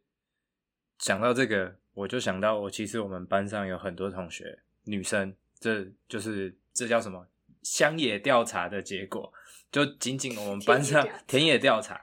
[0.99, 7.27] 想到这个，我就想到我其实我们班上有很多同学女生，这就是这叫什么
[7.63, 9.33] 乡野调查的结果，
[9.73, 11.99] 就仅仅我们班上田野调查，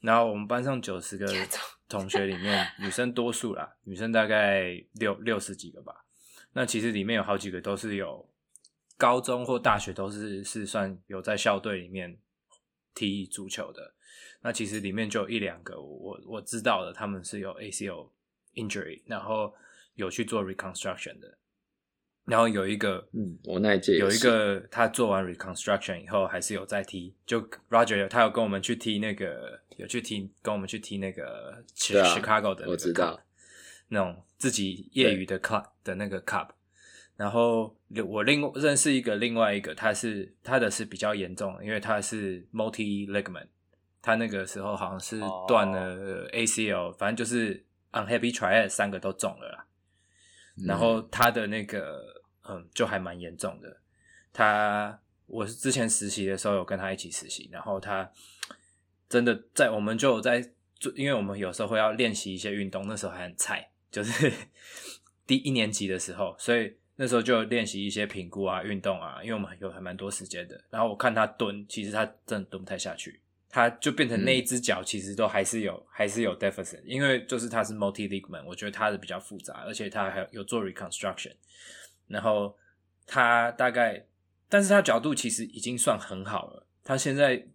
[0.00, 1.26] 然后我们班上九十个
[1.88, 6.04] 同学里面，女生多数啦， 女生大概六六十几个吧。
[6.52, 8.28] 那其实里面有好几个都是有
[8.96, 12.18] 高中或大学都是是算有在校队里面
[12.94, 13.94] 踢足球的。
[14.42, 18.10] 那其实里面就有一两个我我知道的，他们是有 ACL
[18.54, 19.54] injury，然后
[19.94, 21.38] 有去做 reconstruction 的。
[22.30, 33.20] 然后有一个，嗯，我那一届有一个他做完 reconstruction 以后还是有在踢，就 Roger 他有跟我们去踢那个有去踢跟我们去踢那个 Chicago 的那个，我知道。
[33.88, 36.50] 那种自己业余的 club 的那个 cup，
[37.16, 43.48] 然后我另认识一个另外一个，他是他的是比较严重的，因为他是 multi ligament，
[44.00, 46.96] 他那个时候好像是断了 ACL，、oh.
[46.96, 49.66] 反正就是 unhappy triad 三个都中了啦。
[50.64, 52.19] 然后他的那个
[52.50, 53.80] 嗯就还蛮严重的，
[54.32, 58.10] 他我是之前实习的时候有跟他一起实习，然后他
[59.08, 60.40] 真的在我们就有在
[60.78, 63.70] 做，因为我们有时候会要练习一些运动，那时候还很菜。
[63.90, 64.32] 就是
[65.26, 70.62] 第一年级的时候，所以那时候就练习一些评估啊、运动啊，因为我们有还蛮多时间的。
[70.70, 81.32] 然后我看他蹲，其实他真的蹲不太下去，他就变成那一只脚其实都还是有、嗯、还是有 deficit，因为就是他是 multi ligament，我觉得他的比较复杂，而且他还有做 reconstruction。
[82.10, 82.54] 然后
[83.06, 84.06] 他大概，
[84.48, 86.66] 但是他角度其实已经算很好了。
[86.84, 87.46] 他现在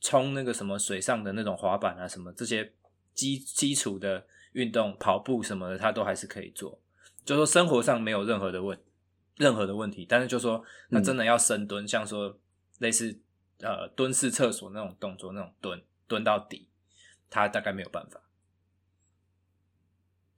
[0.00, 2.72] 冲那个什么水上的那种滑板啊，什么这些
[3.14, 4.26] 基基础的。
[4.52, 6.80] 运动跑步什么的，他都还是可以做，
[7.26, 8.80] 就说生活上没有任何的问
[9.36, 12.38] 任何的问题，但是就说他真的要深蹲，像说
[12.78, 13.20] 类似
[13.60, 16.70] 呃蹲式厕所那种动作，那种蹲蹲到底，
[17.28, 18.18] 他大概没有办法。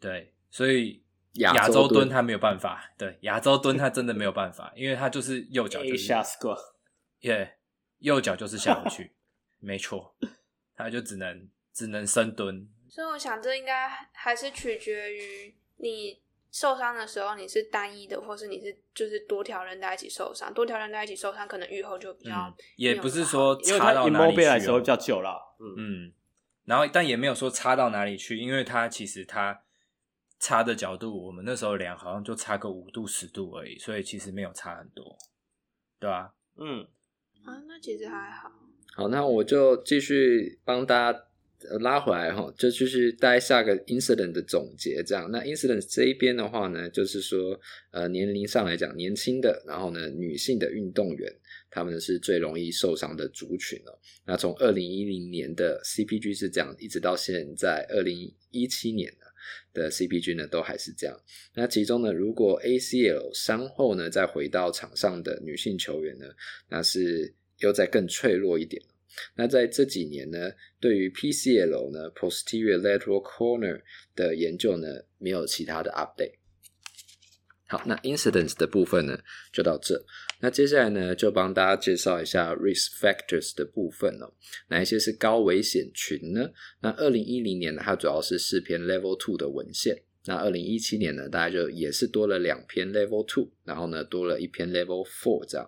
[0.00, 1.00] 对，所以
[1.34, 6.22] 亚洲蹲他没有办法，对，亚洲蹲他真的没有办法，因为他就是右脚就是下
[7.20, 7.50] 耶，yeah,
[7.98, 9.12] 右脚就是下不去，
[9.58, 10.14] 没错，
[10.76, 12.68] 他就只能只能深蹲。
[12.88, 20.52] 所以我想，这应该还是取决于你受伤的时候，你是单一的，或是你是就是多条韧带一起受伤。
[20.54, 25.56] 多条韧带一起受伤，可能愈后就比较、嗯、也不是说差到哪里去，的时候比较久了。
[25.60, 26.12] 嗯嗯，
[26.64, 29.60] 然后但也没有说差到哪里去，因为他其实它
[30.38, 35.16] 差的角度，我们那时候量好像就差个五度十度而已，所以其实没有差很多，
[35.98, 36.30] 对吧、啊？
[36.56, 36.80] 嗯，
[37.44, 38.50] 啊，那其实还好。
[38.94, 41.24] 好，那我就继续帮大家。
[41.80, 45.28] 拉回来哈，就继续带下个 incident 的总结，这样。
[45.32, 47.58] 那 incident 这一边的话呢，就是说，
[47.90, 51.28] 呃，年龄上来讲，年轻的，然后呢，女性的运动员，
[51.68, 53.98] 他们是最容易受伤的族群哦。
[54.24, 59.12] 那从二零一零年的 CPG 是这样，一直到现在二零一七年
[59.72, 61.20] 的 CPG 呢，都还是这样。
[61.54, 66.26] 那其中呢，如果 ACL 伤后呢，再回到场上的女性球员呢，
[66.68, 68.82] 那是又再更脆弱一点。
[69.34, 73.82] 那在这几年呢，对于 PCL 呢 posterior lateral corner
[74.14, 74.86] 的研究呢，
[75.18, 76.34] 没有其他的 update。
[77.66, 79.18] 好，那 incidence 的部分呢，
[79.52, 80.04] 就到这。
[80.40, 84.32] 那接下来呢，就帮大家介绍一下 risk factors 的部分哦。
[84.68, 86.50] 哪一些是高危险群呢？
[86.80, 90.02] 那二零一零年呢，它主要是四篇 level two 的文献。
[90.28, 95.66] 那二零一七年呢，大概就也是多了两篇 Level Two，然后呢多了一篇 Level Four 这样。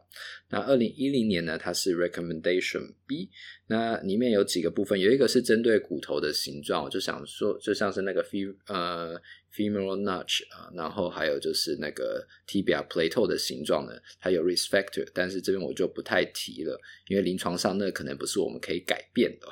[0.51, 3.31] 那二零一零年呢，它是 Recommendation B，
[3.69, 9.19] 那里面有几个部分，有一个是针对骨头的形状，我就想说，就像是那个 fem 呃
[9.55, 19.49] Femoral Notch 啊，然后还有就是那个 Tibia Plateau 的形状呢，它有 Risk Factor，但是这边我就不太提了，因为临床上那可能不是我们可以改变的。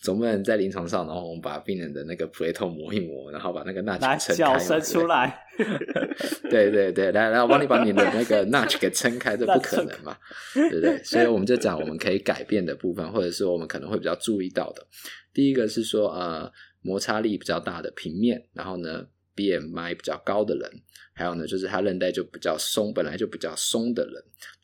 [0.00, 5.44] 总不能在临床上，然后我们把病人的那个 plateau 磨一磨，然后把那个 notch 撑开，脚伸出来。
[6.48, 10.16] 对对对，来来，我帮你把你的那个 notch 给撑开，这不可能嘛？
[10.54, 11.02] 对不对？
[11.04, 14.86] 所以我们就讲我们可以改变的部分，或者是我们可能会比较注意到的。
[15.34, 20.70] 第一个是说，呃，摩擦力比较大的平面，然后呢，BMI 比较高的人，
[21.12, 24.14] 还有呢，就是他韧带就比较松，本来就比较松的人，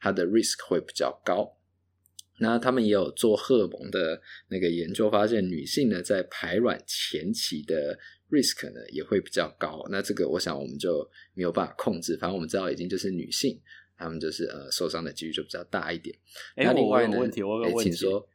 [0.01, 1.53] 他的 risk 会比较高。
[2.39, 7.99] 那他们也有做荷尔蒙的那个研究，发现女性呢在排卵前期的
[8.31, 9.87] risk 呢也会比较高。
[9.91, 13.59] 那这个我想我们就没有办法控制，反正我们知道已经就是女性，
[13.97, 16.15] 她们就是呃受伤的几率就比较大一点。
[16.57, 18.29] 哎、欸，那另外呢，我有问题，我有个问题，请说，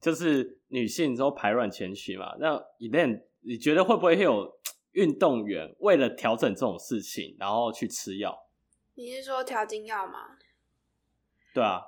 [0.00, 4.52] 就是女性说排卵前期嘛，那 Elaine 你觉得会不会有
[4.92, 8.36] 运动员为了调整这种事情，然后去吃药？
[8.94, 10.36] 你是说调经药吗？
[11.54, 11.80] 对啊。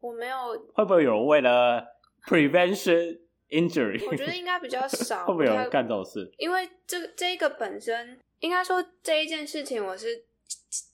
[0.00, 0.36] 我没有，
[0.74, 1.86] 会不会有人为了
[2.26, 4.02] prevention injury？
[4.10, 5.24] 我觉得应该比较少。
[5.28, 6.32] 会不会有人干这种事？
[6.38, 10.24] 因为这这个本身，应该说这一件事情，我是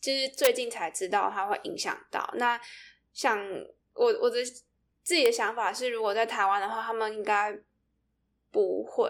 [0.00, 2.28] 就是最近才知道它会影响到。
[2.34, 2.60] 那
[3.12, 3.38] 像
[3.94, 4.44] 我我的
[5.04, 7.56] 自己的想法是，如果在台湾的话，他们应该
[8.50, 9.08] 不会。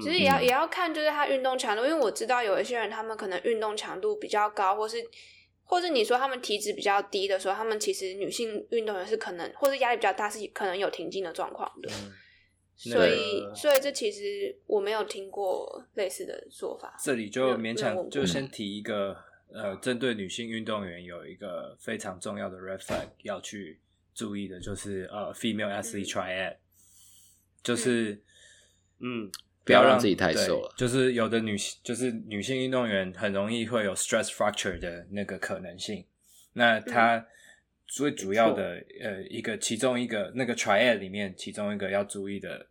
[0.00, 4.96] 其实也要也要看，就是他运动强度，因为我知道有一些人，他们可能运动强度比较高，或是。
[5.72, 11.88] 或者你说他们体脂比较低的时候，他们其实女性运动员是可能，或者压力比较大，是可能有停经的状况的。
[11.90, 12.12] 嗯、
[12.76, 16.94] 所以，所以这其实我没有听过类似的说法。
[17.02, 19.16] 这里就勉强就先提一个，
[19.50, 23.80] 呃，针对女性运动员有一个非常重要的 red flag 要去
[24.14, 26.58] 注意的，就是呃，female athlete triad，、嗯、
[27.62, 28.22] 就是
[29.00, 29.32] 嗯。
[29.64, 30.74] 不要让自己太瘦了。
[30.76, 36.04] 就是有的女性，就是女性运动员很容易会有 stress fracture 的那个可能性。
[36.54, 37.26] 那她
[37.86, 42.66] 最主要的、嗯、呃一个其中一个那个 triad 里面，其中一个要注意的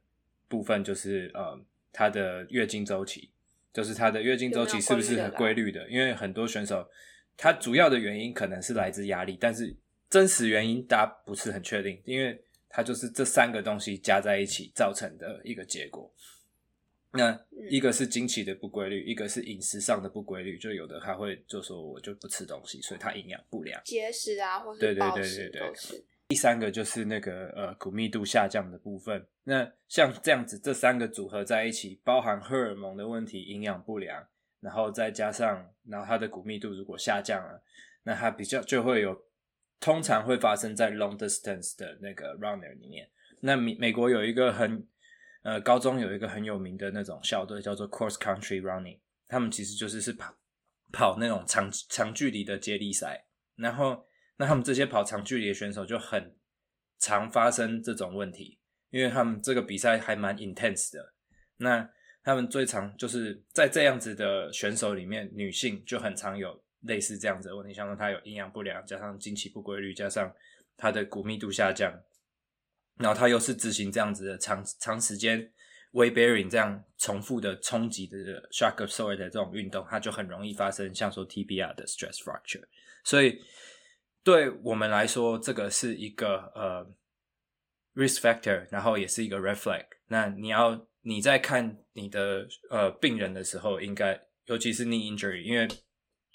[0.48, 1.60] 部分就是呃
[1.94, 3.30] 她的月经周期，
[3.74, 5.90] 就是她的月经周期是不是很规律的？
[5.90, 6.90] 因为很多选手，
[7.38, 9.76] 她主要的原因可能是来自压力，但是
[10.10, 16.12] 真实原因大家不是很确定，因为它就是这三个东西加在一起造成的一个结果。
[17.14, 17.38] 那
[17.70, 26.06] 一个是经期的不规律，嗯、一个是饮食上的不规律，就有的还会就说我就不吃东西，所以他营养不良，节食啊，或是对对对对对。
[26.30, 29.28] 第三个就是那个呃骨密度下降的部分。
[29.44, 34.26] 那像这样子，这三个组合在一起，包含荷尔蒙的问题、营养不良，
[34.62, 37.62] 然后再加上然后它的骨密度如果下降了，
[38.04, 39.26] 那它比较就会有
[39.82, 43.10] 通常会发生在 long distance 的那个 runner 里面。
[43.42, 44.88] 那美美国有一个很。
[45.44, 50.36] 呃，高中有一个很有名的那种校队叫做 Cross Country Running，他们其实就是是跑
[50.92, 53.26] 跑那种长长距离的接力赛，
[53.56, 54.06] 然后
[54.38, 56.36] 那他们这些跑长距离的选手就很
[57.00, 58.60] 常发生这种问题，
[58.92, 61.14] 因为他们这个比赛还蛮 intense 的。
[61.58, 61.90] 那
[62.24, 70.32] 他们最常就是在这样子的选手里面，女性就很常有类似这样子的问题，像说她有营养不良，加上经期不规律，加上
[70.78, 71.92] 她的骨密度下降。
[73.02, 75.52] 然后他又是执行这样子的长长时间
[75.92, 78.18] w e i bearing 这样重复的冲击的
[78.50, 82.64] shock absorber 的这种运动，它就很容易发生像说 TBR 的 stress fracture。
[83.04, 83.42] 所以
[84.24, 86.90] 对我们来说，这个是一个呃
[87.96, 89.86] risk factor，然后也是一个 red flag。
[90.08, 95.68] 那你要你在看你的呃病人的时候，应该尤其是 knee injury，因为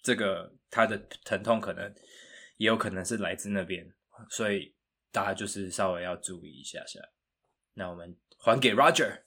[0.02, 1.94] 这个他的疼痛可能
[2.58, 3.90] 也有可能是来自那边，
[4.28, 4.75] 所以。
[5.12, 7.00] 大家就是稍微要注意一下下。
[7.74, 9.20] 那我们还给 Roger。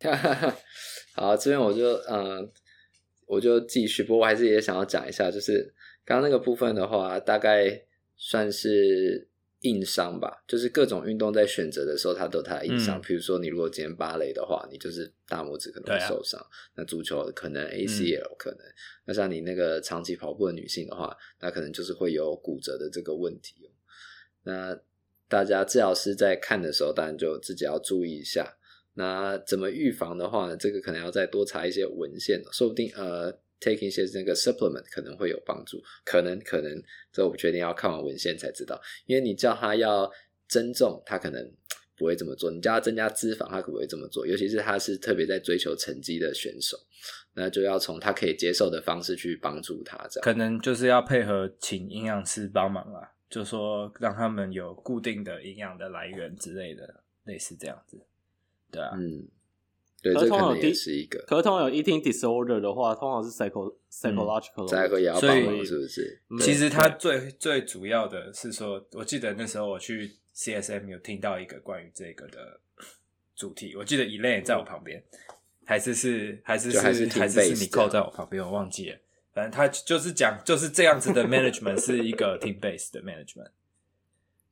[1.14, 2.50] 好，这边我就嗯，
[3.26, 4.02] 我就继续。
[4.02, 5.72] 不过我还是也想要讲一下，就是
[6.04, 7.84] 刚刚那个部分的话，大概
[8.16, 9.28] 算是
[9.60, 10.44] 硬伤吧。
[10.46, 12.98] 就是各种运动在选择的时候，它都有它的硬伤。
[12.98, 16.38] 嗯、比如说，你如果今天芭蕾的话，你就是大拇指可能会受伤。
[16.40, 18.58] 啊、那足球可能 ACL 可能。
[18.58, 18.74] 嗯、
[19.06, 23.70] 那像你那个长期跑步的女性的话，那可能就是会有骨折的这个问题。
[24.42, 24.78] 那
[25.34, 28.56] 大家治疗师在看的时候，当然就自己要注意一下。
[28.92, 30.56] 那怎么预防的话呢？
[30.56, 35.82] 这个可能要再多查一些文献，说不定呃，taking 一些那个 supplement 可能会有帮助。
[36.04, 36.80] 可能可能
[37.12, 38.80] 这我不确定，要看完文献才知道。
[39.06, 40.08] 因为你叫他要
[40.46, 41.52] 增重，他可能
[41.96, 44.24] 不会这么做；你叫他增加脂肪，他可不会这么做。
[44.24, 46.78] 尤其是他是特别在追求成绩的选手，
[47.34, 49.96] 那就要从他可以接受的方式去帮助他。
[50.08, 53.10] 这样可能就是要配合请营养师帮忙啊。
[53.34, 58.00] 就说让他们有固定的营养的来源之类的，类似这样子，
[58.70, 59.26] 对啊，嗯，
[60.00, 61.18] 对，这可能也是一个。
[61.26, 66.22] 可通常有 eating disorder 的话，通常是 psycho psychological，再会也要帮忙，是不是？
[66.38, 72.60] 其实它最最主要的是说，我记得那时候我去 CSM 有听到一个关于这个的
[73.34, 75.02] 主题，我记得 Elaine 在我旁边，
[75.64, 78.98] 还是是还是是还是是 Nicole 在我旁边，我忘记了。
[79.34, 83.50] 反正他就是讲，就是这样子的 management 是一个 team base 的 management。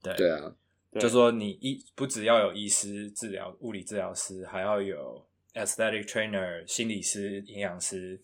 [0.03, 0.53] 对对啊，
[0.99, 5.24] 就说你医不只要有医师治疗、物理治疗师，还要有
[5.55, 8.20] aesthetic trainer、心理师、营养师，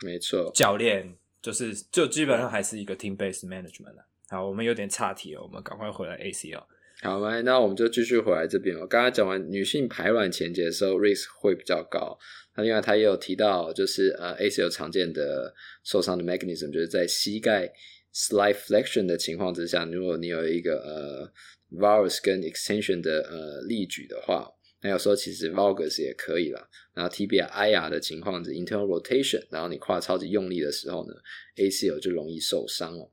[0.00, 4.06] 没错，教练，就是就基本上还是一个 team based management 了。
[4.30, 6.64] 好，我们有点岔题了，我们赶快回来 ACL。
[7.02, 7.40] 好来？
[7.42, 8.76] 那我们就继续回来这边。
[8.78, 12.18] 我刚刚讲完女性排卵前节的时候，risk 会比较高。
[12.54, 17.72] 那另外他也有提到，就是呃 ACL 常见的受伤的 mechanism，就是在膝盖
[18.12, 21.32] slight flexion 的情况之下，如果你有一个呃
[21.78, 24.46] valgus 跟 extension 的呃力举的话，
[24.82, 26.68] 那有时候其实 valgus 也可以啦。
[26.92, 31.14] 然后 TBI IR 的情况是 internal rotation，然后你跨超级用力的时候呢
[31.56, 33.10] ，ACL 就容易受伤哦。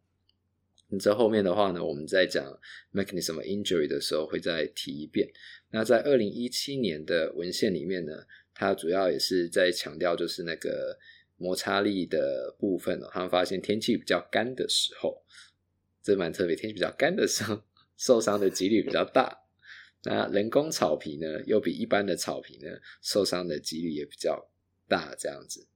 [0.89, 2.45] 你这后面的话呢，我们在讲
[2.93, 5.29] mechanism of injury 的时候会再提一遍。
[5.71, 8.13] 那在二零一七年的文献里面呢，
[8.53, 10.97] 它主要也是在强调就是那个
[11.35, 13.09] 摩擦力的部分哦。
[13.11, 15.21] 他们发现天气比较干的时候，
[16.01, 17.61] 这蛮特别，天气比较干的时候
[17.97, 19.37] 受伤的几率比较大。
[20.03, 22.69] 那人工草皮呢，又比一般的草皮呢
[23.01, 24.49] 受伤的几率也比较
[24.87, 25.67] 大，这样子。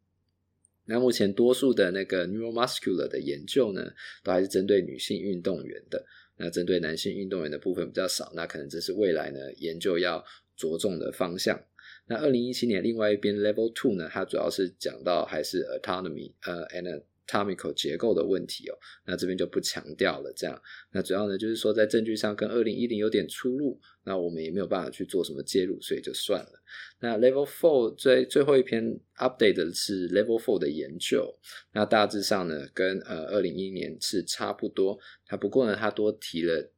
[0.86, 3.92] 那目前多数的那个 neuromuscular 的研究呢，
[4.24, 6.06] 都还是针对女性运动员的。
[6.38, 8.32] 那针对男性运动员的部分比较少。
[8.36, 10.24] 那可能这是未来呢研究要
[10.58, 11.62] 着重的方向。
[12.08, 18.78] 那二零一七年另外一边 Level Two 呢，它主要是讲到还是 autonomy 呃 and anatomical 结构的问题哦。
[19.06, 20.34] 那这边就不强调了。
[20.36, 20.62] 这样，
[20.92, 23.80] 那主要呢就是说在证据上跟二零一零有点出入。
[24.04, 26.64] 那我们也没有办法去做什么介入，所以就算了。
[27.02, 31.32] 那 Level Four 最最后一篇 update 的是 Level Four 的研究，
[31.72, 34.98] 那大致上呢跟呃二零一一年是差不多。
[35.28, 36.72] 它不过呢，它多提了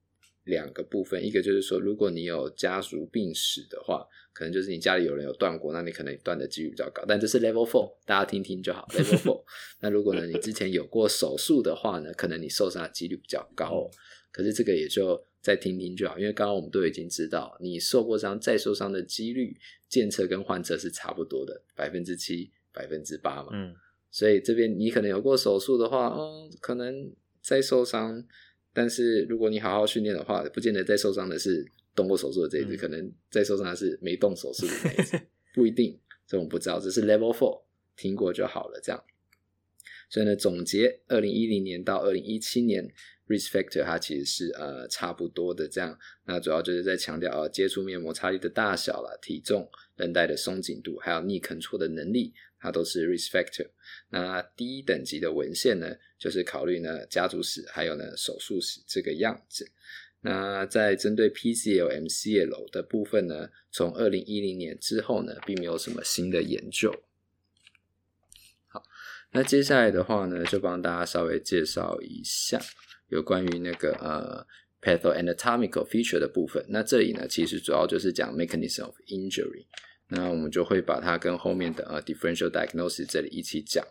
[0.45, 7.03] 两个部分，一个就是说，如果你有家族病史的话，可能就是你家里有人有断过，那你可能断的几率比较高。
[7.07, 8.87] 但这是 Level Four，大家听听就好。
[8.91, 9.43] Level Four。
[9.81, 13.89] 那如果呢你之前有过手术的话呢，可能你受伤的几率比较高。
[14.31, 15.25] 可是这个也就。
[15.43, 23.49] 再听听就好，因为刚刚我们都已经知道，你受过伤再受伤的几率，检测跟患者是差不多的，百分之七、百分之八嘛。
[23.51, 23.75] 嗯，
[24.09, 28.25] 所以这边你可能有过手术的话，哦，可能再受伤，
[28.73, 31.65] 但是如果你好好训练的话，不见得再受伤的是
[31.95, 35.19] 动过手术的这一只，嗯、可能再受伤的是没动手术的那一只，
[35.53, 37.61] 不一定，这我们不知道，只是 Level Four，
[37.95, 39.03] 听过就好了，这样。
[40.09, 42.91] 所以呢，总结二零一零年到二零一七年。
[43.27, 53.69] Risk factor 它其实是呃差不多的这样，那主要就是在强调呃接触面摩擦力的大小啦、体重、韧带的松紧度，还有逆 control 的能力，它都是 risk factor。
[54.09, 59.71] 那低等级的文献呢，就是考虑呢家族史，还有呢手术史这个样子。
[60.19, 66.93] 那在针对 PCL、MCL 的部分呢，从二零一零年之后呢，并没有什么新的研究。
[68.67, 68.83] 好，
[69.31, 72.59] 那接下来的话呢，就帮大家稍微介绍一下。
[73.13, 74.45] 有关于那个呃
[74.81, 79.65] patho-anatomical feature 的部分，那这里呢其实主要就是讲 mechanism of injury，
[80.09, 83.85] 那我们就会把它跟后面的呃 differential diagnosis 这里一起讲。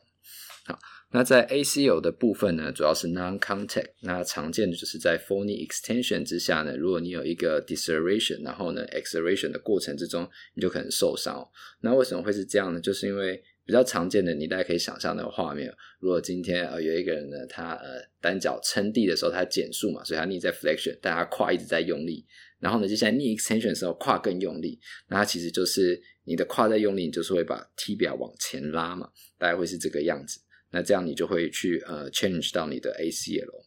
[0.64, 0.79] 好，
[1.11, 11.45] 那在 ACL 的部分呢，主要是 non-contact，那常见的就是在 phony extension 之下呢，如果你有一个 deceleration，然后呢 acceleration 的过程之中，你就可能受伤。
[11.81, 12.81] 那为什么会是这样呢？
[12.81, 15.72] 就是因为比较常见的，你大家可以想象那个画面。
[16.00, 22.26] 如果今天呃有一个人呢，他呃单脚撑地的时候，他减速嘛，所以他 knee 在 flexion，但他胯一直在用力。
[22.58, 29.08] 然后呢，接下来 knee extension 的时候，胯更用力，那它其实就是你的胯在用力，你就是会把 t 表往前拉嘛，
[29.38, 30.40] 大概会是这个样子。
[30.70, 33.61] 那这样你就会去呃 change 到你的 ACL。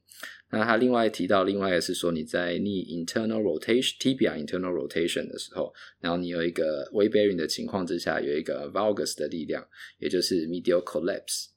[0.56, 9.68] 那他另外提到，另外一个是说，你在逆 internal rotation TBI internal rotation 的时候，然后你有一个 valgus 的情况之下，有一个 valgus 的力量，
[10.00, 11.48] 也就是 medial collapse，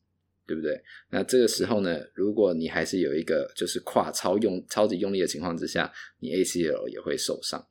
[0.49, 0.83] 对不对？
[1.11, 7.65] 那这个时候呢，如果你还是有一个就是跨超用超级用力的情况之下，你 ACL 也会受伤。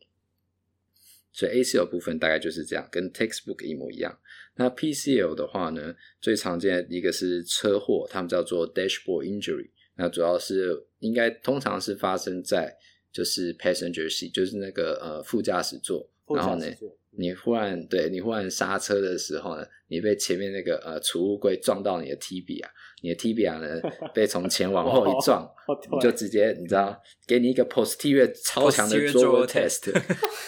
[1.33, 4.17] 所以 ACL 部分大概就是这样，跟 textbook 一模一样。
[4.55, 9.71] 那 PCL 的话呢，最常见一个是车祸，他们叫做 dashboard injury。
[9.97, 12.75] 那主要是应该通常是发生在
[13.11, 16.65] 就是 passenger seat，就是那个呃副驾驶座，然后呢，
[17.11, 22.65] 你忽然对你忽然刹车的时候呢，你被前面那个呃储物柜撞到你的 tibia，
[23.01, 23.81] 你的 tibia 呢
[24.13, 25.49] 被从前往后一撞，
[25.91, 29.91] 你就直接你知道，给你一个 posterior 超强的 drawer test，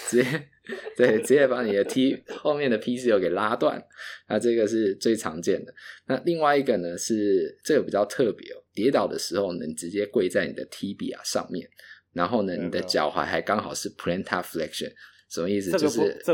[0.07, 0.47] 直接
[0.95, 3.83] 对直接把你的 T 后面的 PCL 给拉断，
[4.27, 5.73] 那这个是最常见的。
[6.07, 8.63] 那另外一个呢是这个比较特别哦。
[8.73, 11.67] 跌倒的时候呢，你直接跪在你的 tibia 上面，
[12.13, 14.91] 然后呢，你的脚踝还刚好是 plantar flexion，
[15.29, 15.71] 什么意思？
[15.77, 16.33] 就是这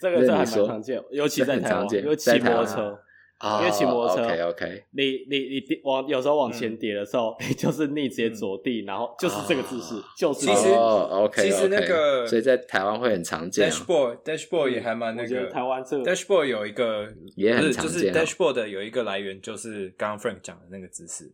[0.00, 2.98] 这个这还蛮常见，尤其在台湾，因为骑摩托车，哦、
[3.60, 13.70] 因为骑摩托车，OK OK，你你你往有时候往前跌的时候， 你、嗯、就是逆直接着地，然后就是这个姿势，哦、就是其实、哦、OK，其实那个所以在台湾会很常见、啊。
[13.70, 21.30] Dashboard Dashboard 也还蛮那个，台湾这个 Dashboard 有一个也很常见、啊，就是 Dashboard 的有一个来源就是刚刚 Frank 讲的那个姿势，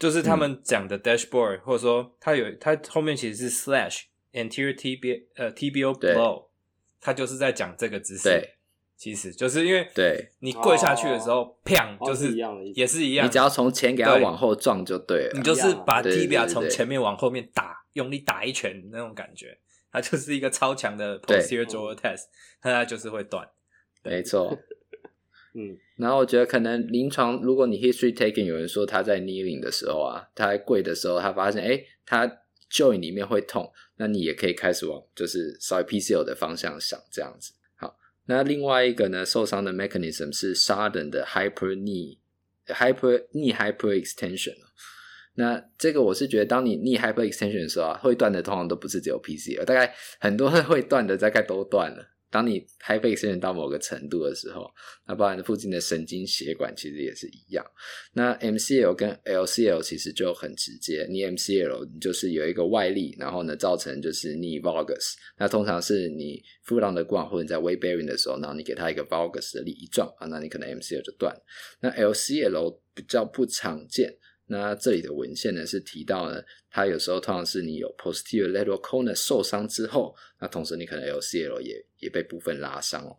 [0.00, 4.00] 就是他们讲的 Dashboard，、嗯、或者说它有它后面其实是 Slash
[4.32, 6.46] Anterior Tibia 呃 Tibial Blow，
[7.00, 8.55] 它就是在讲这个姿势。
[8.96, 12.34] 其实就是因为对你跪下去的时候，砰，就是
[12.74, 13.26] 也是一样。
[13.26, 15.32] 你只要从前给它往后撞就对了。
[15.34, 19.58] 你就是把 tibia 从前面往后面打，用力打一拳那种感觉，
[19.92, 22.22] 它就是一个超强的 posterior drawer test，
[22.62, 23.46] 它就是会断。
[24.02, 24.56] 没错。
[25.58, 32.26] 嗯，然后我觉得可能临床，如果你 history taking 有人说他在 kneeling 的时候啊，他在跪的时候，他发现哎，他
[32.70, 37.54] joint 里面会痛，那你也可以开始往就是稍微 PCL 的方向想这样子。
[38.26, 42.18] 那另外一个呢，受伤的 mechanism 是 sudden 的 hyper knee
[42.66, 44.54] hyper knee hyper extension。
[45.34, 52.15] 那这个我是觉得，当你 knee hyper extension 的时候啊，会断的通常都不是只有 PCL，大概很多会断的大概都断了。
[52.36, 54.70] 当你 hypertension 到某个程度的时候，
[55.06, 57.64] 那包含附近的神经血管其实也是一样。
[58.12, 65.14] 那 MCL 跟 LCL 其实就很直接，你 MCL 你就是有一个外力，然后呢造成就是你 valgus。
[65.38, 71.34] 那通常是你 foot on the ground 或者在 way bearing 的时候，然后你给它一个 valgus 的力一撞啊，那你可能 MCL 就断。
[71.80, 74.14] 那 LCL 比较不常见。
[74.48, 76.40] 那这里的文献呢是提到呢，
[76.70, 83.18] 它有时候通常是你有 posterior lateral conus 受伤之后，那同时你可能 LCL 也也被部分拉伤哦。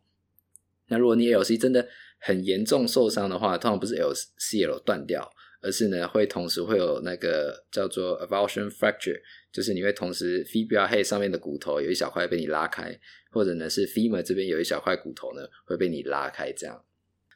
[0.87, 1.85] 那如果你 LC 真的
[2.19, 9.19] 很严重受伤的话，通常不是 LCL 断掉，而是呢会同时会有那个叫做 avulsion fracture，
[9.51, 12.97] 就是你会同时 fibula head 上面的骨头有一小块被你拉开，
[13.31, 16.81] 或者呢是 femur 这边有一小块骨头呢会被你拉开这样。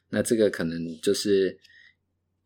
[0.08, 1.58] 那这个可能就是。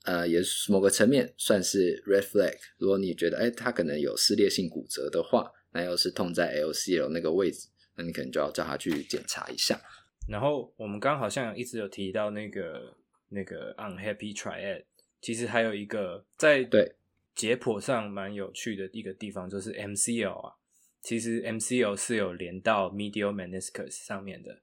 [0.07, 2.57] 呃，也是某个层面算是 red flag。
[2.79, 9.81] 如果你觉得，哎，他可能有撕裂性骨折的话，那又是痛在 LCL 那个位置，那你可能就要叫他去检查一下。
[10.29, 12.97] 然后我们刚刚好像一直有提到那个
[13.31, 14.85] 那个 unhappy triad，
[15.21, 16.95] 其实还有一个在对
[17.35, 20.55] 解剖上蛮有趣的一个地方，就是 MCL 啊，
[21.03, 24.61] 其实 MCL 是有连到 medial meniscus 上面的，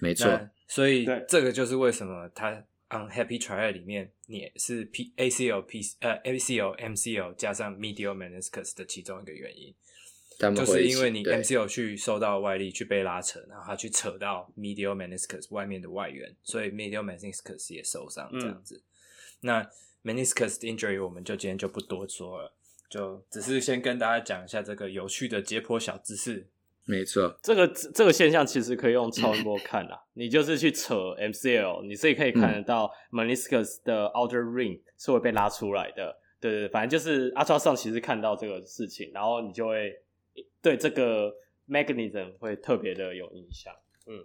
[0.00, 0.50] 没错。
[0.66, 2.64] 所以这个就是为什么他。
[2.92, 9.74] Unhappy triad 里面，你也是 P ACL P 呃 ACL MCL 加上 medial meniscus 的其中一个原因，
[10.54, 18.76] 就是因为你 MCL 去受到外力去被拉扯，然后它去扯到 medial meniscus 外面的外缘，所以 medial meniscus 也受伤这样子。
[18.76, 18.84] 嗯、
[19.40, 19.70] 那
[20.04, 22.54] meniscus injury 我们就今天就不多说了，
[22.90, 26.46] 就只是先跟大家讲一下这个有趣的解剖小知识。
[26.84, 30.02] 没错，这个这个现象其实可以用超音波看啦。
[30.14, 36.18] 你就是去扯 MCL，你自己可以看得到 meniscus 的 outer ring 是会被拉出来的。
[36.40, 39.94] 对对，反正就是 ultrasound 其实看到这个事情，然后你就会
[40.60, 41.32] 对这个
[41.68, 43.72] mechanism 会特别的有印象。
[44.08, 44.18] 嗯，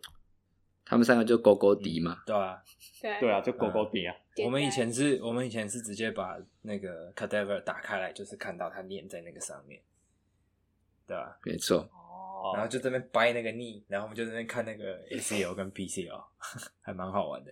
[0.84, 2.60] 他们三个就勾勾底嘛，对啊，
[3.00, 4.16] 对对啊，就勾勾底啊。
[4.44, 9.80] 我们以前是我们以前是直接把那个 cadaver 打开来，就是看到它粘在那个上面，
[11.06, 11.38] 对啊？
[11.44, 11.88] 没错。
[12.56, 16.24] 然后就这边掰那个逆，然后我们就在那边看那个 ACL 跟 PCL，
[16.82, 17.52] 还蛮好玩的。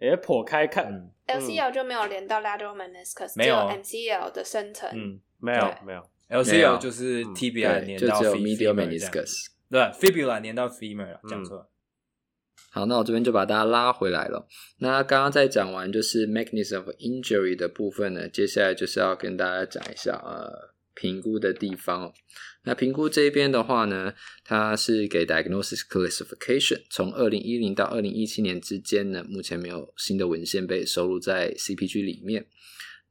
[0.00, 3.54] 哎，破开看，LCL 就没有连到 lateral meniscus，没有。
[3.56, 11.70] MCL 的深层，嗯，没有没有，LCL 就是 tibia 连到 medial meniscus，对，fibula 连到 femur 了，讲错了。
[12.70, 14.46] 好，那我这边就把大家拉回来了。
[14.78, 20.73] 那刚刚在讲完就是 mechanism of injury 的部分呢，接下来就是要跟大家讲一下呃。
[20.94, 22.12] 评估的地方，
[22.62, 24.14] 那评估这边的话呢，
[24.44, 26.82] 它是给 diagnosis classification。
[26.88, 32.46] 从二零一零到二零一七年之间呢，目前没有新的文献被收录在 CPG 里面。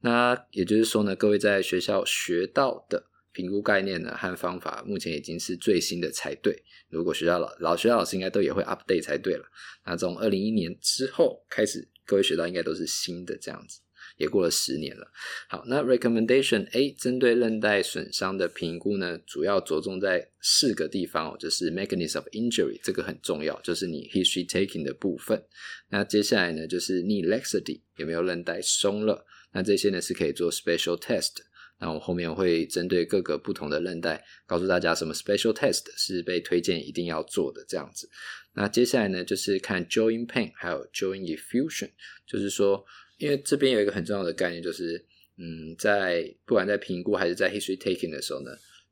[0.00, 6.64] 那也就是说呢，各位在学校学到的评估概念呢和方法，目前已经是最新的才对。
[6.88, 9.44] 如果学校老老学校老师应该都也会 update 才对了。
[9.86, 13.80] 那从二零一一年之后开始，各位学到应该都是新的这样子。
[14.16, 15.10] 也过了十年了。
[15.48, 25.44] 好，那 recommendation A 针对韧带损伤的评估呢，主要着重在四个地方哦，就是 mechanism of injury 这个很重要，就是你 history taking 的部分。
[25.88, 29.26] 那接下来呢，就是 knee laxity 有没有韧带松了？
[29.52, 31.32] 那这些呢是可以做 special test。
[31.80, 38.08] 那我后面会针对各个不同的韧带，告诉大家什么 special test 是被推荐一定要做的这样子。
[38.54, 41.90] 那接下来呢，就是看 j o i n pain 还有 joint effusion，
[42.26, 42.84] 就是说。
[43.18, 45.04] 因为这边有一个很重要的概念，就是，
[45.36, 48.50] 嗯，在不管在评估还是在 history taking 的时候呢，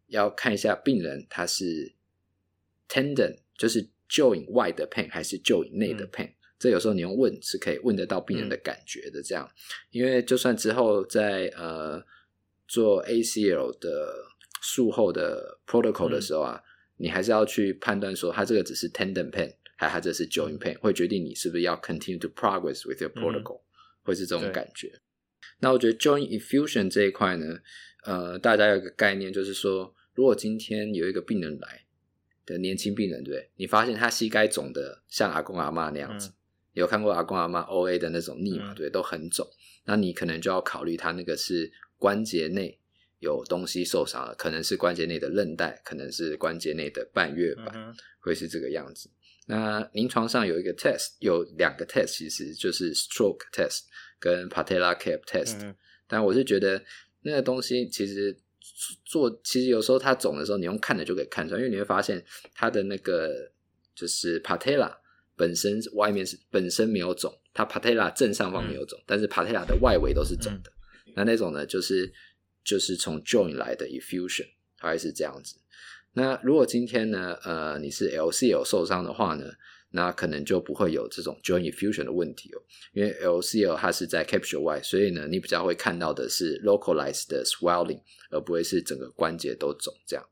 [0.08, 1.92] 要看一下病人他是
[2.88, 9.50] tendon，就是 joint 外的 pain 还是 joint 内的 pain，、嗯、这有时候你用问是可以问得到病人的感觉的，这样，
[9.90, 12.02] 因为就算之后在呃
[12.68, 14.24] 做 ACL 的
[14.60, 16.62] 术后的 protocol 的时候啊，
[16.96, 23.60] 你还是要去判断说，他这个只是 tendon pain，还它这是 joint pain，会决定你是不是要 continue to progress with your protocol，
[24.02, 25.00] 会是这种感觉。
[25.60, 27.58] 那我觉得 Join Infusion 这一块呢，
[28.04, 31.84] 呃，大家有一个概念，就是说，如果今天有一个病人来
[32.44, 33.50] 的年轻病人，对不对？
[33.56, 36.34] 你发现他膝盖肿的像阿公阿妈那样子，嗯、
[36.72, 38.74] 有看过阿公阿妈 OA 的那种 knee 嘛？
[38.74, 39.46] 对，都很肿。
[39.84, 42.78] 那你可能就要考虑他那个是关节内
[43.20, 49.08] 有东西受伤了，可能是关节内的韧带，可能是关节内的半月板，嗯、会是这个样子。
[49.46, 53.82] 那临床上有一个 test，有两个 test，其实就是 stroke test。
[54.22, 55.74] 跟 patella cap test，嗯，
[56.06, 56.80] 但我是觉得
[57.22, 58.38] 那个东西其实
[59.04, 62.24] 做，其实有时候它肿的时候，你用看的就可以看出来，因为你会发现
[62.54, 63.50] 它的那个
[63.96, 64.96] 就是 patella
[65.34, 70.70] 本身外面是本身没有肿，它 patella 正上方没有肿，嗯，但是 patella 的外围都是肿的。
[71.06, 72.12] 嗯，那那种呢，就是
[72.62, 74.46] 就是从 joint 来的 effusion，
[74.78, 75.56] 大概是这样子。
[76.14, 79.46] 那如果今天呢，呃，你是 LCL 受伤的话呢？
[79.94, 82.62] 那可能就不会有这种 joint fusion 的问题哦，
[82.94, 88.00] 因为 LCL 它是在 capsule 外，所以呢，你比较会看到的是 localized 的 swelling，
[88.30, 90.24] 而不会是整个关节都肿这样。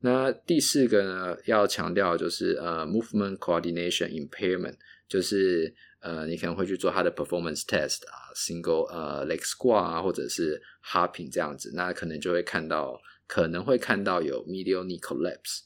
[0.00, 4.76] 那第四个呢，要强调就是呃 movement coordination impairment，
[5.06, 15.60] 就是呃你可能会去做它的 performance test 啊，single 呃 leg squat 啊，或者是 hopping 这样子，那可能就会看到可能会看到有 medial knee collapse。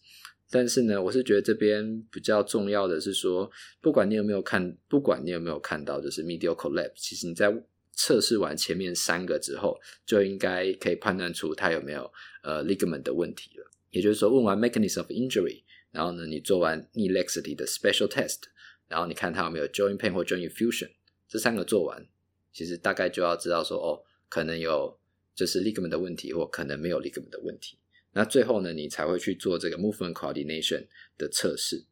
[0.51, 3.51] 但是呢，我是觉得这边比较重要的是说，
[3.81, 7.55] 不管你有没有看，不管你有没有看到，就是 medial collapse，其实你在
[7.93, 12.11] 测试完前面三个之后，就应该可以判断出它有没有
[12.43, 13.71] 呃 ligament 的问题了。
[13.91, 18.45] 也就是说，问完 mechanism of injury，然后呢，你做完 knee laxity 的 special test，
[18.87, 20.91] 然后你看它有没有 joint pain 或 joint fusion，
[21.29, 22.07] 这三个做完，
[22.53, 24.01] 其实大概就要知道说，哦，
[24.31, 24.99] 可能有
[25.39, 27.79] 就是 ligament 的问题，或可能没有 ligament 的问题。
[28.13, 31.85] 那最后呢，你才会去做这个 movement coordination 的测试。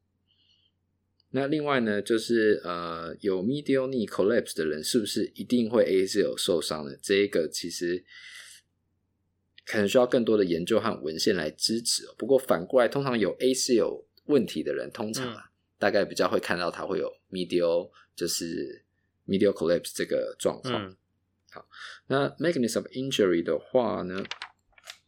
[1.30, 6.96] 那另外呢，就是呃，有 medial knee collapse 的人，是不是一定会 ACL 受伤呢？
[7.00, 8.04] 这一个其实
[9.64, 12.02] 可能需要更多的研究和文献来支持。
[12.18, 18.82] 不过反过来，通常有 ACL 问题的人，通常啊，大概比较会看到他会有 medial 就是
[19.28, 20.88] medial collapse 这个状况。
[20.88, 20.96] 嗯。
[21.56, 21.66] 好，
[22.08, 24.22] 那 mechanism of injury 的话呢？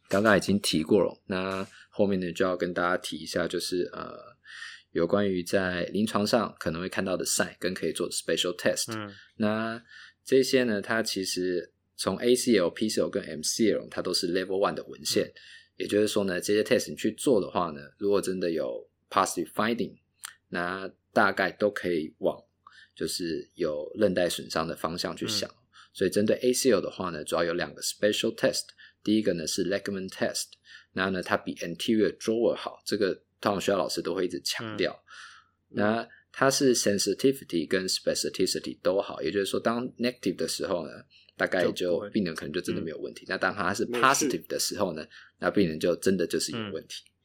[0.08, 4.16] 刚刚已经提过了，那后面呢就要跟大家提一下，就是呃，
[4.92, 8.90] 有关于在临床上可能会看到的 sign 跟可以做的 special test。
[8.96, 9.84] 嗯，那
[10.24, 15.34] 这些呢，它其实从 ACL、PCL 跟 MCL 它都是 Level One 的文献，嗯，
[15.76, 19.98] 也就是说呢，这些 test 你去做的话呢，如果真的有 positive finding，
[20.48, 22.42] 那大概都可以往
[22.94, 25.50] 就是有韧带损伤的方向去想。
[25.50, 25.57] 嗯，
[25.98, 28.66] 所以针对 ACL 的话呢，主要有两个 special test。
[29.02, 30.44] 第一个呢是 Ligament Test，
[30.92, 34.92] 那呢它比 Anterior Drawer 好，这个通常学校老师都会一直强调。
[35.70, 40.92] 嗯、那它是 Sensitivity 跟 Specificity 都好，也就是说当 Negative 的时候呢，
[41.36, 43.24] 大概就病人可能就真的没有问题。
[43.24, 45.04] 嗯、那当它是 Positive 的时候呢，
[45.40, 47.02] 那病人就真的就是有问题。
[47.06, 47.17] 嗯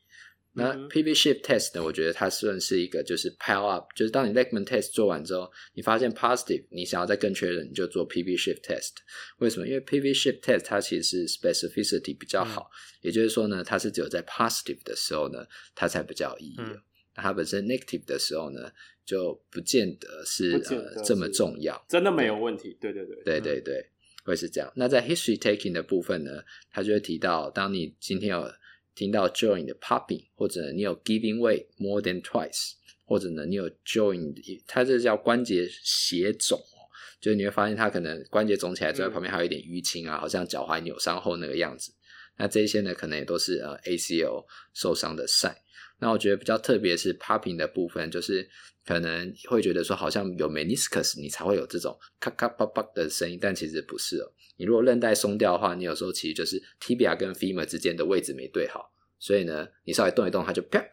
[0.55, 1.83] 那 PV Shift Test 呢？
[1.83, 8.91] 我觉得它算是一个就是 pile up，就是当你 Ligament Test 做完之后，你发现 positive，你想要再更确认，你就做 PV Shift Test。
[9.39, 9.67] 为什么？
[9.67, 16.55] 因为 PV Shift Test 它其实是 specificity 比较好，嗯、也就是说呢，它是只有在 positive 的时候呢，它才比较有意义。
[16.59, 16.79] 嗯、
[17.15, 18.71] 那它本身 negative 的时候呢，
[19.03, 21.83] 就不见得是呃这么重要。
[21.89, 22.77] 真的没有问题。
[22.79, 23.89] 对对对，对对对，
[24.23, 24.71] 会是这样。
[24.75, 28.47] 那在 History Taking 的部分呢，它就会提到，当你今天有
[28.95, 32.73] 听到 joint 的 popping，或者你有 giving way more than twice，
[33.05, 34.35] 或者呢你有 joint，
[34.67, 36.77] 它这叫关节血肿哦，
[37.19, 41.93] 就是你会发现它可能关节肿起来之后，旁边还有一点淤青啊，好像脚踝扭伤后那个样子。
[42.37, 45.55] 那这些呢，可能也都是呃 ACL 受伤的 sign。
[45.99, 48.49] 那我觉得比较特别是 popping 的部分，就是
[48.85, 54.33] 可能会觉得说好像有 meniscus 你才会有这种咔咔啪啪的声音，但其实不是哦。
[54.57, 60.83] 你如果韧带松掉的话，你有时候其实就是 tibia 跟 femur 之间的位置没对好，所以呢，你稍微动一动，它就啪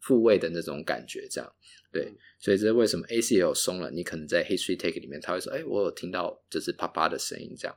[0.00, 1.52] 复位的那种感觉，这样
[1.92, 2.14] 对。
[2.40, 7.76] 所以这是为什么 ACL 松了，你可能在 history take 里面，他会说，哎，我有听到就是啪啪的声音这样。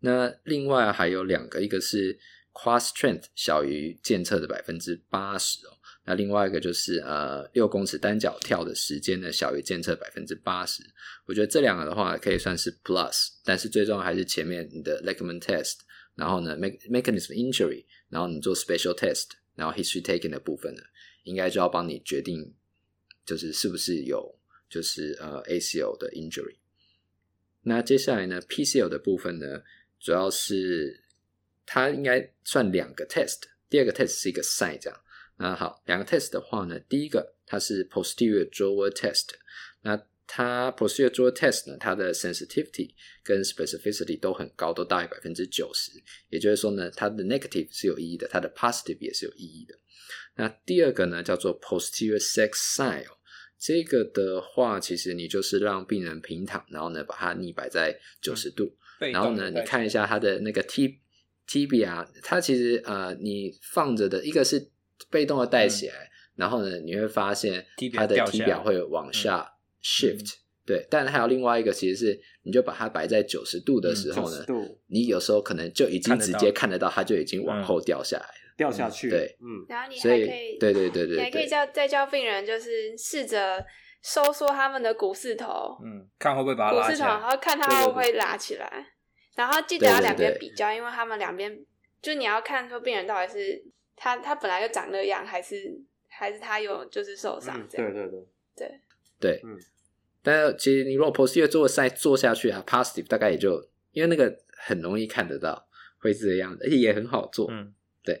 [0.00, 2.20] 那另外还有两个，一个是。
[2.56, 5.76] Quad strength 小于健测的百分之八十哦，
[6.06, 10.82] 那另外一个就是呃六公尺单脚跳的时间呢小于健测百分之八十，
[11.26, 15.74] 我觉得这两个的话可以算是 plus，但是最重要还是前面你的 ligament test，
[16.14, 20.82] 然后呢 mechanism injury，然后你做 special test，然后 history taking 的部分呢，
[21.24, 22.54] 应该就要帮你决定
[23.26, 24.34] 就是是不是有
[24.70, 26.56] 就是呃 ACL 的 injury。
[27.62, 29.62] 那接下来呢，PCL 的部分呢，
[30.00, 31.02] 主要是
[31.66, 35.00] 它应该算两个 test，第二个 test 是一个赛这样
[35.38, 39.30] 那，好，两个 test 的话呢，第一个它是 posterior drawer test，
[39.82, 45.90] 那它 posterior drawer test 呢，它的 sensitivity 跟 specificity 都很高，都大于百分之九十，
[46.30, 49.74] 也就是说呢，它的 negative 是有意义的，它的 positive 也是有意义的。
[50.36, 53.04] 那第二个呢，叫做 posterior sex side，
[53.58, 58.74] 这个的话，其实你就是让病人平躺，然后呢把它逆摆在九十度，
[59.12, 61.00] 然后呢你看一下它的那个 t。
[61.48, 64.70] tibia，它其实呃，你放着的一个是
[65.10, 69.52] 被动的带起来，嗯、然后呢，你会发现它的 tibia 会往下。
[69.88, 79.08] Shift、嗯、对，但还有另外一个，其实是你就把它摆在九十度的时候呢，嗯、你有时候可能就已经直接看得到，它就已经往后掉下来了，掉下去。
[79.08, 83.64] 对，嗯，然后你还可以，对对对对，你还可以叫再教病人，就是试着
[84.02, 88.86] 收缩他们的股四头，嗯，看会不会把它拉起来，然后看他会不会拉起来，对对对，
[89.36, 91.64] 然后记得要两边比较，对对对，因为他们两边
[92.02, 93.64] 就你要看说病人到底是
[93.94, 98.26] 他他本来就长那样，还是还是他有就是受伤这样，对对对
[98.56, 98.80] 对
[99.20, 99.56] 对，嗯。
[100.22, 103.62] 但其实你如果 posterior 做再做下去啊，positive 大概也就
[103.92, 105.68] 因为那个很容易看得到，
[105.98, 107.46] 会是这样的，而且也很好做。
[107.48, 107.72] 嗯，
[108.02, 108.14] 对。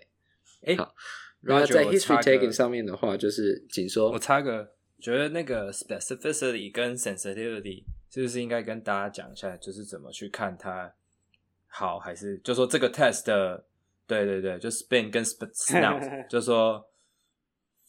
[0.62, 0.94] 哎、欸，好。
[1.40, 10.92] 然后在 history taking 上面的话，就是仅说，我插个，觉得那个 specificity 跟 sensitivity 是不是应该跟大家讲一下，就是怎么去看它
[11.78, 13.64] 好还是，就说这个 test 的，
[14.06, 16.88] 对对对，就 spin 跟 snout，就说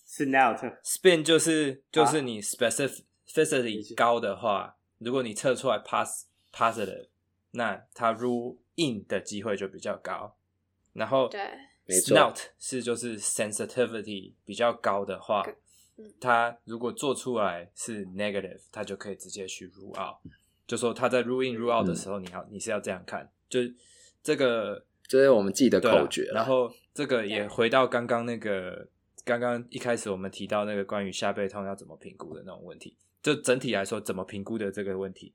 [0.06, 3.04] snout，spin 就是就是你 specific。
[3.30, 7.10] Specificity 高的话，如果你测出来 pass positive，
[7.52, 10.34] 那它 rule in 的机会就比较高。
[10.94, 11.42] 然后对
[11.88, 15.44] ，snout 是就是 sensitivity 比较高的话，
[16.22, 20.18] 它如果做出来是 negative，它就可以直接去 rule out。
[20.66, 23.60] 就说它在 rule in rule out 的时候，你要你是要这样看，就
[24.24, 26.30] 这个这是我们自己的口诀。
[26.34, 28.88] 然后这个也回到刚刚那个
[29.24, 32.96] 刚刚一开始我们提到那个关于下背痛要怎么评估的那种问题。
[33.22, 35.34] 就整体来说，怎么评估的这个问题，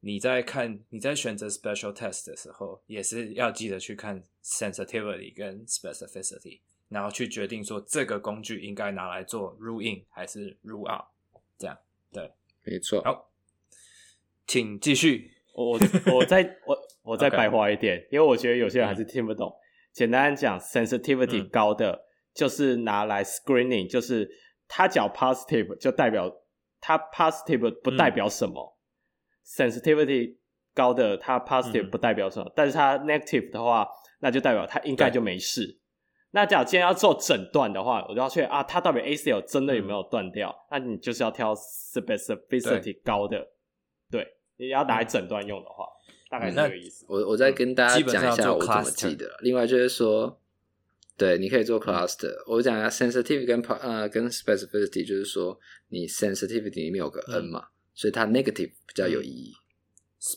[0.00, 11.06] 你在看你在选择 special test 的时候，也是要记得去看 sensitivity 跟 specificity，然后去决定说这个工具应该拿来做 rule in 还是 rule out，
[11.58, 11.76] 这样
[12.12, 12.30] 对，
[12.62, 13.02] 没错。
[13.02, 13.32] 好，
[14.46, 15.33] 请继续。
[15.54, 15.78] 我我
[16.14, 19.50] 我再我我再白话一点.因为我觉得有些人还是听不懂。
[19.92, 24.28] 简单讲，sensitivity 高的就是拿来 screening，就是
[24.68, 26.30] 他讲 positive 就代表。
[26.86, 30.36] 他 positive 不代表什么、嗯、，sensitivity
[30.74, 33.88] 高的他 positive 不代表什么，嗯、但是他 negative 的话，
[34.20, 35.80] 那就代表他应该就没事。
[36.32, 40.50] 那假如今天要做诊断的话，我就要确认啊，它到底 ACL 真的有没有断掉？
[40.50, 43.42] 嗯、那你就是要挑 specificity 高的，
[44.56, 47.04] 你要拿来诊断用的话，嗯、大概是这个意思。
[47.08, 49.36] 我我再跟大家讲一下我怎么记得。
[49.40, 50.40] 另外就是说。
[51.16, 52.34] 对，你可以做 cluster。
[52.44, 55.56] 我讲一下 sensitivity 跟呃跟 specificity，就是说
[55.90, 59.52] 你 sensitivity 里面有个 n 嘛，所以它 negative 比较有意义。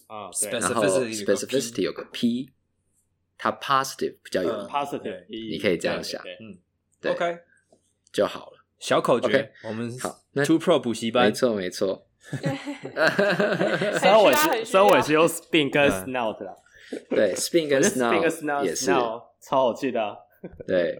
[0.05, 2.51] 啊，然后 specificity 有个 p，
[3.39, 4.67] 它 positive 比较有意义。
[4.67, 6.21] positive，你可以这样想。
[6.21, 6.59] 嗯
[7.11, 7.39] ，OK
[8.11, 8.63] 就好了。
[8.77, 10.15] 小口诀，我们好。
[10.33, 12.06] 那 Two Pro 补习班，没错没错。
[13.99, 16.55] 虽然我是虽然我是用 spin 跟 snout 啦。
[17.09, 20.17] 对，spin 跟 snout 也是超好记的。
[20.65, 20.97] 对，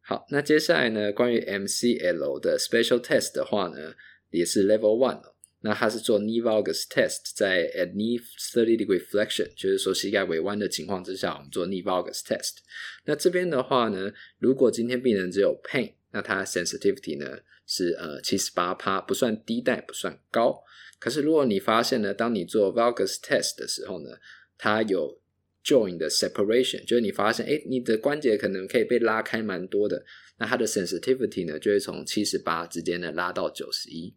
[0.00, 1.12] 好，那接下来呢？
[1.12, 3.94] 关于 MCL 的 special test 的话呢，
[4.30, 5.34] 也是 level one 哦。
[5.62, 8.18] 那它是做 knee valgus test，在 at knee
[8.54, 12.58] thirty degree flexion，就是说膝盖微弯的情况之下，我们做 knee valgus test。
[13.04, 17.40] 那这边的话呢，如果今天病人只有 pain，那它 sensitivity 呢
[17.70, 20.60] 是呃七十八趴，不算低，但也不算高。
[20.98, 24.10] 可是如果你发现呢，当你做 valgus test 的时候呢，
[24.58, 25.22] 它有
[25.64, 30.04] join 的 separation，就是你发现，哎，你的关节可能可以被拉开蛮多的，
[30.38, 34.14] 那它的 sensitivity 呢，就会从七十八直接呢拉到九十一。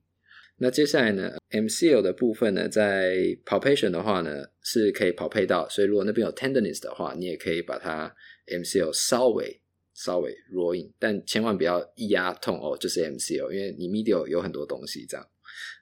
[0.57, 8.13] 那接下来呢，MCL 的部分呢，在 palpation 的话呢，是可以跑配到，所以如果那边有 tenderness 的话，你也可以把它
[8.47, 9.61] MCL 稍微
[9.93, 15.27] 稍微 roll in，但千万不要一压痛哦，就是 MCL，因为你 medial 有很多东西这样。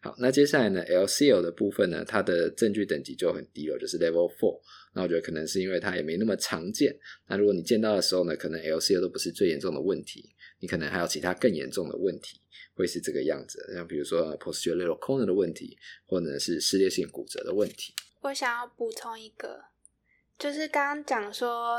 [0.02, 4.60] 好，那接下来呢，LCL 的部分呢，它的证据等级就很低了，就是 level four。
[4.94, 6.94] 那我觉得可能是因为它也没那么常见。
[7.28, 12.42] 那如果你见到的时候呢，可能 LCL 都不是最严重的问题，你可能还有其他更严重的问题，
[12.74, 13.64] 会是这个样子。
[13.74, 17.94] 像比如说 posterior lateral corner 的问题，或者是撕裂性骨折的问题。
[18.22, 19.62] 我想要补充一个，
[20.38, 21.78] 就是刚刚讲说，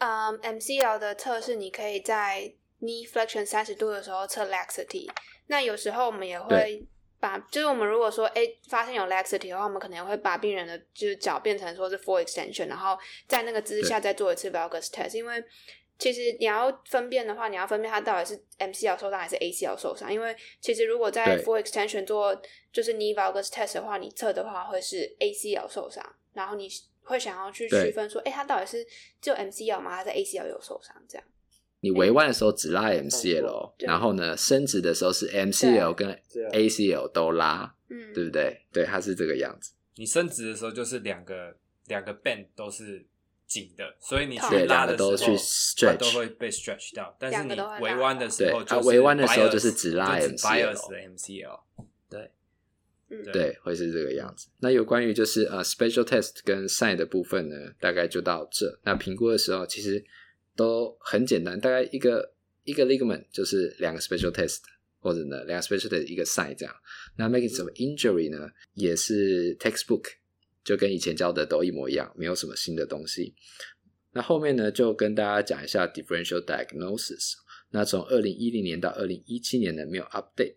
[0.00, 5.08] 嗯，MCL 的测试，你可以在 knee flexion 三十度的时候测 laxity。
[5.46, 6.82] 那有时候我们也会
[7.18, 12.98] 把就是我们如果说哎发现有 laxity 的话，我们可能会把病人的就是脚变成说是 full extension，然后
[13.28, 15.44] 在那个姿势下再做一次 valgus test，因为
[15.98, 22.34] 其实你要分辨的话，你要分辨它到底是 MCL 受伤还是 ACL 受伤，因为其实如果在 full extension 做
[22.72, 26.66] 就是 knee valgus test 的话，你测的话会是 ACL 受伤，然后你
[27.10, 28.86] 会想要去区分说，哎，他到底是
[29.20, 31.26] 就 MCL 吗，还是 ACL 有受伤这样？
[31.82, 36.08] 你围弯的时候只拉 MCL，然后呢，伸直的时候是 MCL 跟
[36.52, 38.66] ACL 都拉，嗯，对不对？
[38.72, 39.72] 对，它是这个样子。
[39.96, 41.56] 你伸直的时候就是两个
[41.86, 43.06] 两个 band 都是
[43.46, 45.16] 紧的，所以你去拉的时候，
[45.86, 47.16] 它都会被 stretch 到。
[47.18, 51.60] 但是你围弯的时候，它围弯的时候就是只拉 MCL，
[53.10, 54.48] 对，对，会是这个样子。
[54.60, 58.80] 那有关于就是呃 special test 跟 sign 的部分呢，大概就到这。
[58.84, 60.02] 那评估的时候其实。
[60.56, 62.34] 都很简单，大概一个
[62.64, 64.58] 一个 ligament 就是两个 special test，
[64.98, 66.74] 或者呢两个 special test 一个 sign 这样。
[67.16, 70.04] 那 mechanism of injury 呢也是 textbook，
[70.62, 73.34] 就跟以前教的都一模一样，没有什么新的东西。
[74.12, 77.34] 那后面呢就跟大家讲一下 differential diagnosis。
[77.70, 80.56] 那从二零一零年到二零一七年呢没有 update。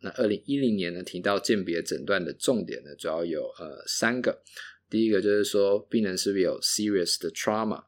[0.00, 4.42] 那二零一零年呢提到鉴别诊断的重点呢主要有呃三个，
[4.90, 7.84] 第一个就是说病人是不是有 serious 的 trauma。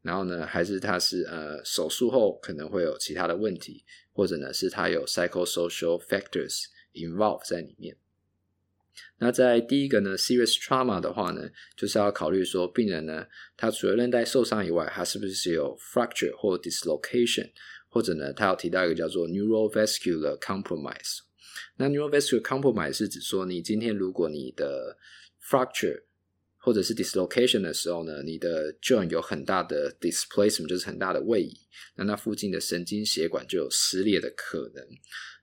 [0.00, 7.96] 然后呢，还是他是呃手术后可能会有其他的问题，或者呢是他有 psychosocial factors involved 在里面。
[9.18, 13.26] 那在第一个呢，serious trauma 的话呢，就是要考虑说病人呢，
[13.56, 17.50] 他除了韧带受伤以外，他是不是有 fracture 或 dislocation，
[17.88, 21.18] 或者呢，他要提到一个叫做 neurovascular compromise。
[21.78, 24.98] 那 neurovascular compromise 是指说，你今天如果你的
[25.40, 26.02] fracture
[26.56, 31.56] 或者是 dislocation 的时候呢，你的 joint 有很大的 displacement，就是很大的位移，
[31.94, 34.84] 那那附近的神经血管就有撕裂的可能。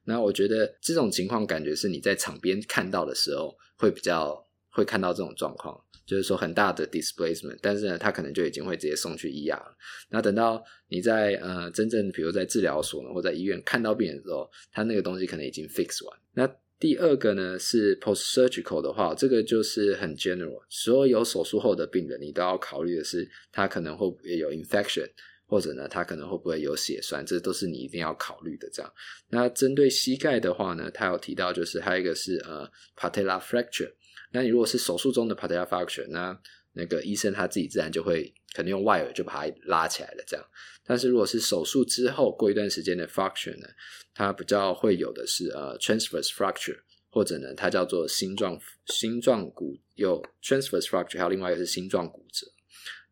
[0.03, 9.75] 那我觉得这种情况感觉是你在场边看到的时候会比较会看到这种状况，就是说很大的 displacement，但是呢，他可能就已经会直接送去 ER 了。
[10.09, 16.19] 那等到你在呃真正比如在治疗所呢，或在医院看到病人的时候，他那个东西可能已经 fix 完。
[16.33, 25.09] 那第二个呢是 post-surgical 的话，这个就是很 general，所有手术后的病人，你都要考虑的是他可能会不会有 infection，
[25.47, 28.69] 或者呢他可能会不会有血栓，这都是你一定要考虑的。
[28.73, 28.93] 这样，
[29.29, 33.91] 那针对膝盖的话呢，他有提到就是还有一个是呃 patella fracture，
[34.35, 36.37] 那你如果是手术中的 patella fracture，那
[36.73, 40.45] 那个医生他自己自然就会可能用外耳就把它拉起来了，这样。
[40.85, 43.67] 但是如果是手术之后过一段时间的 fracture 呢，
[44.13, 46.77] 它比较会有的是呃 transverse fracture，
[47.09, 52.45] 或者呢它叫做心状心状骨有 transverse fracture，还有另外一个是心状骨折。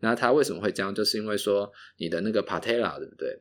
[0.01, 0.93] 那它为什么会这样？
[0.93, 3.39] 就是因为说你的那个 patella 对不对？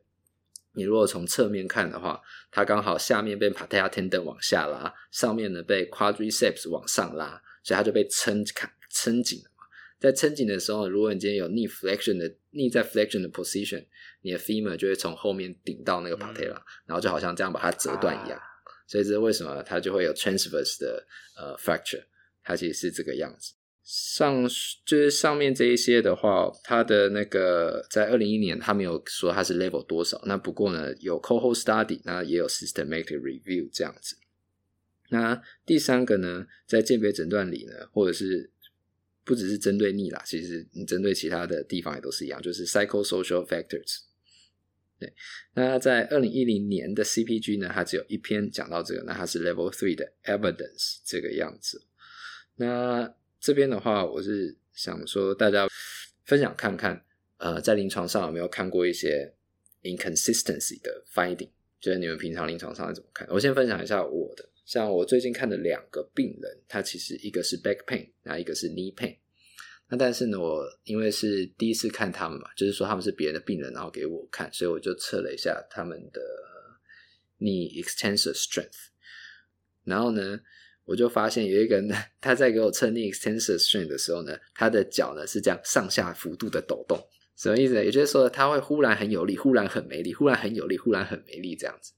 [0.75, 2.23] 你如果从侧面看的话，
[2.53, 9.65] 它刚好下面被 patella tendon 往下拉，上面呢被 quadriceps 往上拉，所以它就被撑开撑紧了嘛。
[10.01, 13.85] 在撑紧的时候，如果你今天有 knee flexion 的 knee 在 flexion 的 position，
[14.23, 18.39] 你的 femur 就会从后面顶到那个 patella，嗯、然后就好像这样把它折断一样。
[18.39, 18.45] 啊、
[18.87, 21.07] 所以这是为什么它就会有 transverse 的
[21.37, 22.03] 呃 fracture，
[22.43, 23.55] 它其实是这个样子。
[23.85, 24.45] 上
[24.87, 34.17] 就是上面这一些的话，它的那个在二零一一年它没有说它是 level 多少，那不过呢有 cohort study，那也有 systematic review 这样子。
[35.13, 38.51] 那第三个呢，在鉴别诊断里呢，或者是
[39.25, 43.99] 不只是针对你啦，其实你针对其他的地方也都是一样，就是 psychosocial factors。
[44.99, 45.13] 对，
[45.53, 51.83] 那在二零一零年的 CPG 呢，它只有一篇讲到这个，那它是 Level Three 的 evidence 这个样子。
[52.57, 55.69] 那这边的话，我是想说大家
[56.25, 57.05] 分享看看，
[57.37, 59.35] 呃，在临床上有没有看过一些
[59.83, 61.51] inconsistency 的 finding？
[61.81, 63.29] 就是你们平常临床上怎么看？
[63.31, 64.49] 我先分享一下我的。
[64.65, 69.17] 像我最近看的两个病人，他其实一个是 back pain，然后一个是 knee pain。
[69.89, 76.23] 那但是呢，我因为是第一次看他们嘛，就是说他们是别人的病人，然后给我看，所以我就测了一下他们的
[77.41, 78.89] knee extensor strength。
[79.85, 80.41] 然后呢，
[80.85, 86.99] 我就发现有一个人，他在给我测 knee extensor strength 的时候呢，他的脚呢是这样上下幅度的抖动，
[87.37, 87.85] 什么意思呢？
[87.85, 91.93] 也就是说，他会忽然很有力，忽然很没力，忽然很有力，忽然很没力这样子。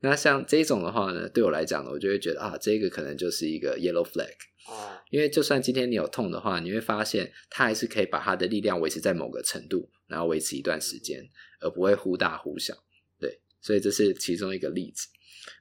[0.00, 4.32] 那像这种的话呢，对我来讲呢，我就会觉得啊，这个可能就是一个 yellow flag。
[4.66, 4.98] 哦。
[5.10, 11.28] 因为就算今天你有痛的话，你会发现它还是可以把它的力量维持在某个程度，然后维持一段时间，
[11.60, 12.74] 而不会忽大忽小。
[13.18, 15.08] 对，所以这是其中一个例子。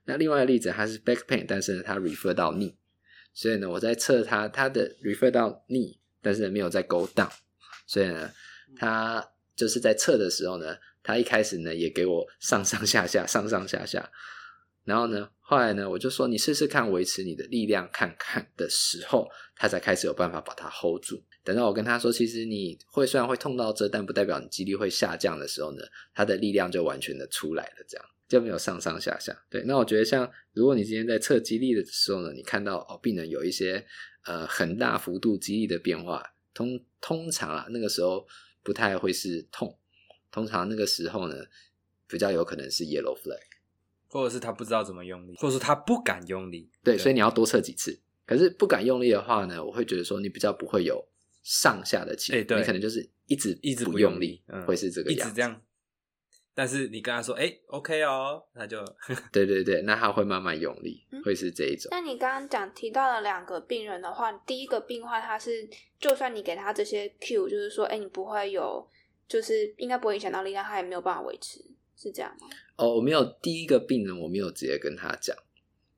[0.05, 2.75] 那另外一个例子，它是 back pain，但是呢，它 refer 到 knee，
[3.33, 7.31] 所以呢，我在测它，它的 refer 到 knee，但是呢，没有在 go down，
[7.87, 8.31] 所以呢，
[8.75, 14.11] 它就是在测的时候呢，他一开始呢也给我上上下下，上上下下。
[14.85, 21.23] 然后呢，后来呢，我就说你试试看维持你的力量看看的时候，他才开始有办法把它 hold 住。
[21.43, 25.83] 等到我跟他说，其实你会虽然会痛到这，但不代表你肌力会下降的时候呢，
[26.13, 29.35] 他的力量就完全的出来了，这样就没有上上下下。
[29.49, 33.85] 对，那我觉得像如果你今天在测肌力的时候呢，你看到哦病人有一些
[34.25, 36.23] 呃很大幅度肌力的变化，
[36.53, 38.25] 通通常啊那个时候
[38.63, 39.78] 不太会是痛，
[40.31, 41.35] 通常那个时候呢
[42.07, 43.39] 比较有可能是 yellow flag，
[44.07, 46.69] 或者是他不知道怎么用力，或者是他不敢用力。
[46.83, 47.99] 对，对所以你要多测几次。
[48.25, 51.07] 可是不敢用力的话呢，我会觉得说你比较不会有。
[51.41, 55.59] 上下的气，欸、对，你可能就是一直一直不用力，嗯、会是这个样子，一直这样。
[56.53, 58.83] 但是你跟他说，哎、欸，OK 哦，那就
[59.31, 61.87] 对对对，那他会慢慢用力，嗯、会是这一种。
[61.91, 65.67] 那你刚刚讲提到了两个病人的话，第一个病患他是，
[65.97, 68.85] 就算你给他这些 Q，就是说，哎、欸，你不会有，
[69.29, 71.63] 就是应该不会影响到力量，他也没有办法维持，
[71.95, 72.47] 是这样吗？
[72.75, 75.37] 哦，我没有第一个病人，我没有直接跟他讲，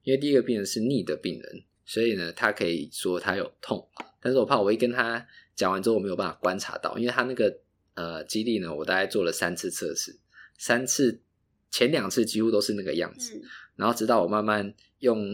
[0.04, 3.88] 因为第一个病人是逆的病人，所以呢，他可以说他有痛。
[4.20, 5.26] 但是我怕我一跟他
[5.56, 7.58] 讲完之后，我没有办法观察到，因为他那个
[7.94, 10.20] 呃肌力呢，我大概做了三次测试，
[10.58, 11.22] 三次
[11.70, 13.42] 前两次几乎都是那个样子，嗯、
[13.78, 15.26] 然后直到我慢慢用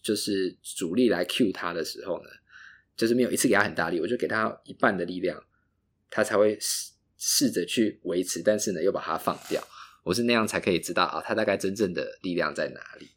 [0.00, 2.30] 就是主力来 cue 他的时候呢，
[2.96, 5.42] 就是没有一次给他很大力，我就给他一半的力量，
[6.08, 6.56] 他才会
[7.18, 9.62] 试试着去维持，但是呢又把它放掉，
[10.04, 13.08] 我是那样才可以知道啊，他大概真正的力量在哪里。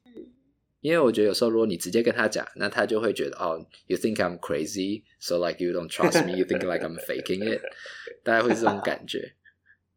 [0.81, 7.43] 因为我觉得有时候如果你直接跟他讲，那他就会觉得哦，you think I'm crazy, so like you don't trust me, you think like I'm faking
[7.43, 7.61] it，
[8.23, 9.33] 大概会是这种感觉，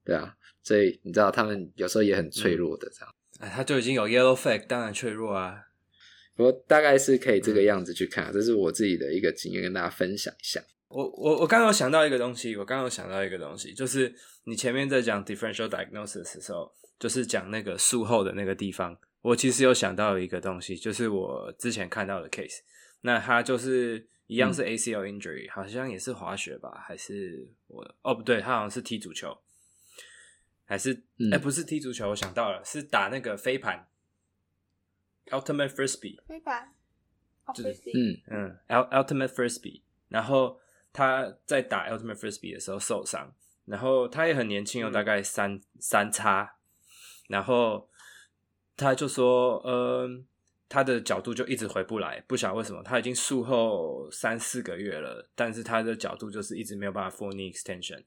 [0.05, 3.15] 对啊，所以你知道他们有时候也很脆弱的这样。
[3.39, 5.69] 哎，他就已经有 yellow flag，当然脆弱啊。
[6.35, 10.61] 不过大概是可以这个样子去看，这是我自己的一个经验，跟大家分享一下。
[10.93, 14.15] 我我我刚刚有想到一个东西，我刚刚有想到一个东西，就是
[14.45, 18.99] 你前面在讲 differential diagnosis 的时候，就是讲那个术后的那个地方。
[19.23, 22.59] 我其实有想到一个东西，就是我之前看到的 case，
[23.03, 29.39] 那他就是一样是 ACL injury，、嗯、好像也是滑雪吧，还是我哦不对，他好像是踢足球，
[30.65, 31.31] 还是哎、嗯。
[31.31, 33.87] 欸、不是踢足球，我想到了，是打那个飞盘
[35.27, 36.73] ，ultimate frisbee，飞盘，
[37.55, 38.21] 就是嗯。
[38.29, 40.59] 嗯，ultimate frisbee，然后
[40.93, 43.33] 他在打 ultimate frisbee 的时候受伤，
[43.67, 46.57] 然后他也很年轻哦，大概三、嗯、三叉，
[47.29, 47.89] 然后。
[48.75, 50.25] 他就说，嗯、呃，
[50.67, 52.83] 他的角度就一直回不来，不晓得为什么。
[52.83, 58.03] 他已经术后三四个月了，但是他的角度就是一直没有办法 full knee extension。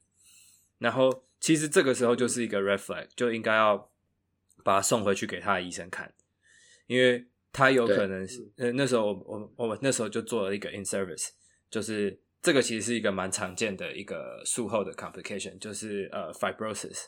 [0.78, 3.90] 然后其实这个时候就是一个 red flag，就应该要
[4.64, 6.12] 把他送回去给他的医生看，
[6.88, 11.30] 因为他有可能是，呃，那时候我我我们那时候就做了一个 in service，
[11.70, 17.06] 就是这个其实是一个蛮常见的一个术后的 complication，就是呃 fibrosis，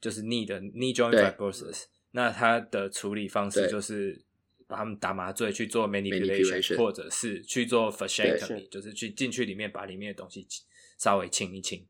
[0.00, 1.84] 就是 knee 的 knee joint fibrosis。
[2.12, 4.24] 那它的处理方式就是
[4.66, 10.46] 把他们打麻醉去做 manipulation，, 或者是去做 fasciectomy，就是去进去里面把里面的东西
[10.98, 11.86] 稍微清一清。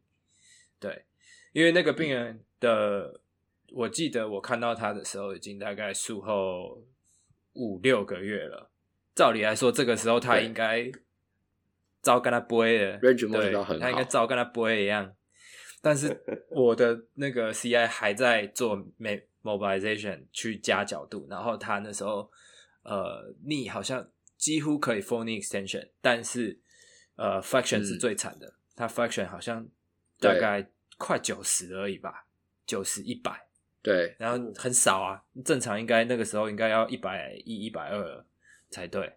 [0.81, 1.05] 对，
[1.53, 3.21] 因为那个病人的，嗯、
[3.73, 6.85] 我记得我看到他的时候已经大概术后
[7.53, 8.71] 五六个月了。
[9.15, 10.91] 照理来说，这个时候他应该
[12.07, 15.13] 照跟他不会的，对，他应该照跟他不会一样。
[15.83, 16.17] 但是
[16.51, 19.27] 我的那个 CI 还在做没。
[19.47, 22.29] mobilization 去加角度，然后他那时候
[22.83, 26.59] 呃 knee 好像几乎可以 full extension，但是
[27.15, 29.65] 呃 flexion 是最惨的，他、嗯、flexion 好像
[30.19, 32.27] 大概快九十而已吧，
[32.67, 33.47] 九十一百，
[33.85, 38.27] 对，然后很少啊，正常应该那个时候应该要一百一、一百二
[38.69, 39.17] 才对，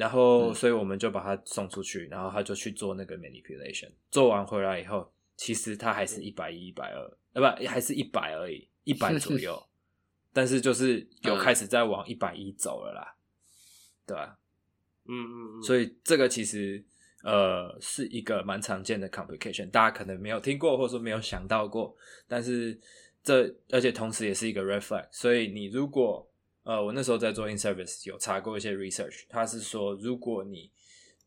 [0.00, 8.66] 然后、嗯、所以我们就把他送出去，然后他就去做那个 manipulation，做完回来以后，其实他还是一百一、一百二，呃不还是一百而已。
[8.84, 9.62] 一百左右，
[10.32, 13.14] 但是就是有开始在往一百一走了啦，
[14.06, 14.38] 对吧？
[15.04, 16.82] 嗯嗯嗯，所以这个其实
[17.22, 21.94] 呃是一个蛮常见的 complication，大家可能没有听过或者说没有想到过，
[22.26, 22.80] 但是
[23.22, 26.26] 这而且同时也是一个 red flag，所以你如果
[26.62, 30.70] 呃我那时候在做 in service 有查过一些 research，他是说如果你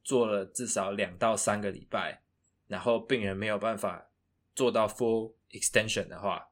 [0.03, 2.21] 做了至少两到三个礼拜，
[2.67, 4.09] 然后病人没有办法
[4.55, 6.49] 做到 full extension 的话。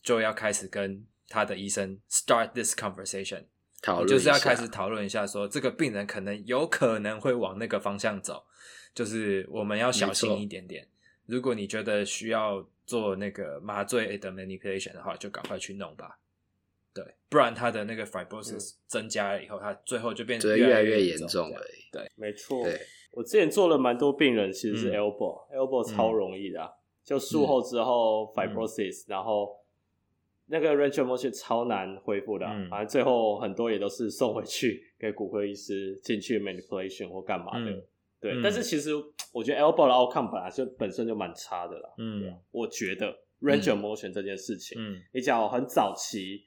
[0.00, 3.44] 就要开始跟他的医生 start this conversation，
[3.82, 8.46] 讨论就是要开始讨论一下说，说这个病人可能有可能会往那个方向走，
[8.94, 10.88] 就是我们要小心一点点。
[11.26, 16.18] 如果你觉得需要做那个麻醉的 manipulation 的话，就赶快去弄吧。
[17.28, 21.60] 对，不然他的那个 fibrosis 增加了以后，他、嗯、最后就变得越来越严重了。
[21.92, 22.64] 对，没错。
[22.64, 22.80] 对。
[23.12, 26.72] 我之前做了蛮多病人，其实是 elbow，elbow、嗯、超容易的、
[27.04, 29.56] 就术后之后 fibrosis，、嗯、然后。
[30.50, 37.70] 那个 range of motion 超难恢复的、啊，嗯、反正最后很多也都是送回去给骨科医师进去 manipulation 或干嘛的。
[37.70, 37.82] 嗯、
[38.18, 38.92] 对，嗯、但是其实
[39.30, 41.90] 我觉得 elbow 的 outcome 本来就本身就蛮差的啦。
[41.98, 46.42] 嗯，我觉得 range of motion 这件事情，嗯，你讲很早期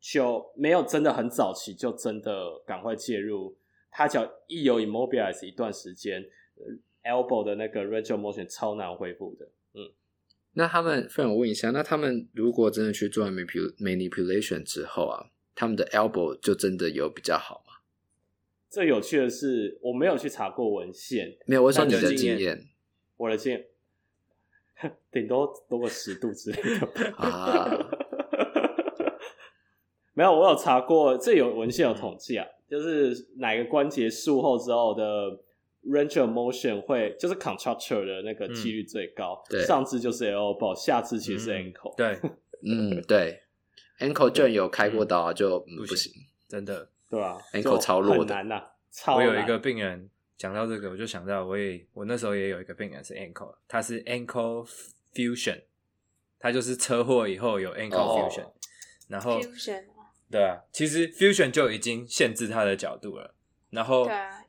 [0.00, 3.56] 就没有真的很早期就真的赶快介入，
[3.90, 6.24] 他只要一有 immobilize 一段时间
[7.04, 9.46] ，elbow 的那个 range of motion 超难恢复的。
[9.74, 9.90] 嗯。
[10.52, 17.74] 那他们，非常问一下，那他们如果真的去做完 manipulation 之后啊，他们的 elbow 就真的有比较好吗？
[18.68, 21.62] 最有趣的是，我没有去查过文献，没有。
[21.62, 22.68] 我说你的经验，
[23.16, 23.66] 我的经验，
[25.10, 27.14] 顶多多个十度之类的吧。
[27.16, 27.88] 啊，
[30.18, 35.04] 没有，我有查过，这有文献有统计啊，嗯、就是哪个关节术后之后的。
[35.84, 42.20] Range of motion 会就是 contracture 的那个几率最高，嗯、对，上肢就是 elbow，下肢其实是 ankle，、嗯、对，
[42.62, 43.42] 嗯，对
[44.00, 46.12] ，ankle 就有开过刀啊，就、嗯、不行，
[46.46, 49.28] 真的，对吧？ankle 超弱的，难呐、啊，超难。
[49.28, 54.68] 我有一个病人讲到这个，我就想到我也我那时候也有一个病人是 ankle，他是 ankle
[55.14, 55.62] fusion，
[56.38, 58.52] 他就是车祸以后有 ankle fusion，、哦、
[59.06, 59.84] 然后 fusion，
[60.30, 63.34] 对啊，其实 fusion 就已经限制他的角度了。
[63.70, 64.08] 然后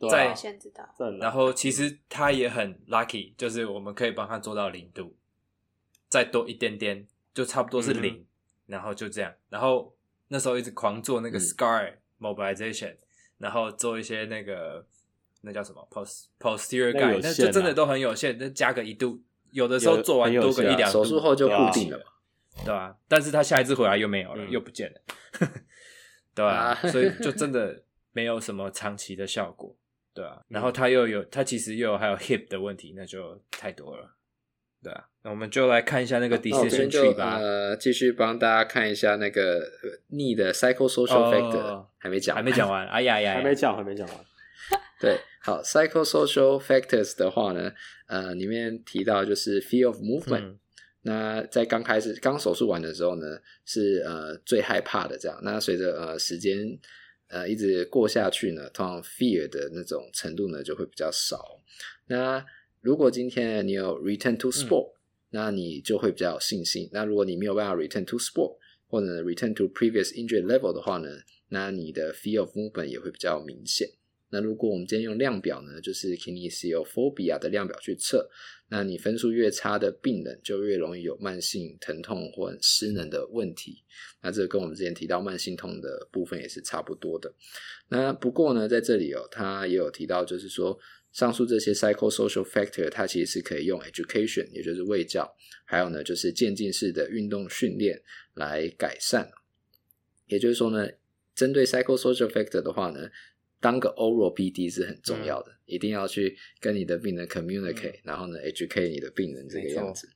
[0.10, 0.34] 在，
[1.20, 5.14] 然后其实他也很 lucky，就是我们可以帮他做到零度，
[6.08, 8.26] 再多一点点，就差不多是零，嗯、
[8.68, 9.34] 然后就这样。
[9.50, 9.94] 然后
[10.30, 12.98] 那时候一直狂做那个 scar mobilization，、嗯、
[13.40, 14.86] 然后做一些那个
[15.42, 19.22] 那叫什么 post posterior guide，那，那就真的都很有限，那加个一度，
[19.52, 22.04] 有的时候做完多个一两度，手术后就固定了嘛，
[22.66, 22.96] 对吧？
[23.08, 25.02] 但是他下一次回来又没有了，嗯、又不见了，
[26.36, 26.76] 对吧、啊？
[26.90, 27.84] 所以就真的。
[28.12, 29.74] 没有什么长期的效果，
[30.16, 34.16] 对啊，然后他又有，他其实又有还有 hip 的问题，那就太多了，
[34.84, 35.06] 对啊。
[35.22, 37.38] 那我们就来看一下那个 decision tree 吧。
[37.38, 39.62] 呃，继续帮大家看一下那个
[40.10, 42.86] knee 的 psychosocial factor，、哦、还没讲，还没讲完。
[42.88, 44.18] 哎呀呀，还没讲，还没讲完。
[45.00, 47.72] 对，好，psychosocial factors 的话呢，
[48.08, 50.59] 呃，里面提到就是 fear of movement、嗯。
[51.02, 55.40] 那在刚开始刚手术完的时候呢，是呃最害怕的这样。
[55.44, 56.80] 那随着呃时间。
[57.32, 61.62] 呃，一直过下去呢，通常 fear 的那种程度呢就会比较少。
[62.08, 62.44] 那
[62.82, 64.98] 如果今天你有 return to sport，、嗯、
[65.30, 66.90] 那你就会比较有信心。
[66.92, 71.08] 那如果你没有办法 return to sport，或者 return to previous injury level 的话呢，
[71.50, 73.88] 那你的 fear of movement 也会比较明显。
[74.32, 78.30] 那如果我们今天用量表呢，就是 kinesiophobia 的量表去测，
[78.70, 83.84] 那你分数越差的病人就越容易有慢性疼痛或失能的问题。
[84.22, 87.34] 那这个跟我们之前提到慢性痛的部分也是差不多的。
[87.88, 90.78] 那不过呢，在这里哦，他也有提到，就是说
[91.12, 95.28] 上述这些 psychosocial factor，它其实是可以用 education，也就是卫教，
[95.66, 98.00] 还有呢就是渐进式的运动训练
[98.36, 99.32] 来改善。
[100.28, 100.88] 也就是说呢，
[101.34, 103.10] 针对 psychosocial factor 的话呢。
[103.60, 110.08] 当个 oral PD 是很重要的，嗯、一定要去跟你的病人 communicate，、嗯、然后呢 educate 你的病人这个样子。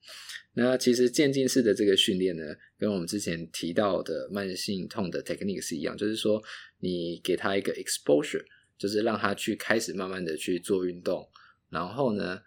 [0.55, 2.43] 那其实渐进式的这个训练呢，
[2.77, 6.41] 跟我们之前提到的慢性痛的 technique 是一样，就是说
[6.79, 8.43] 你给他一个 exposure，
[8.77, 11.27] 就是让他去开始慢慢的去做运动，
[11.69, 12.39] 然后呢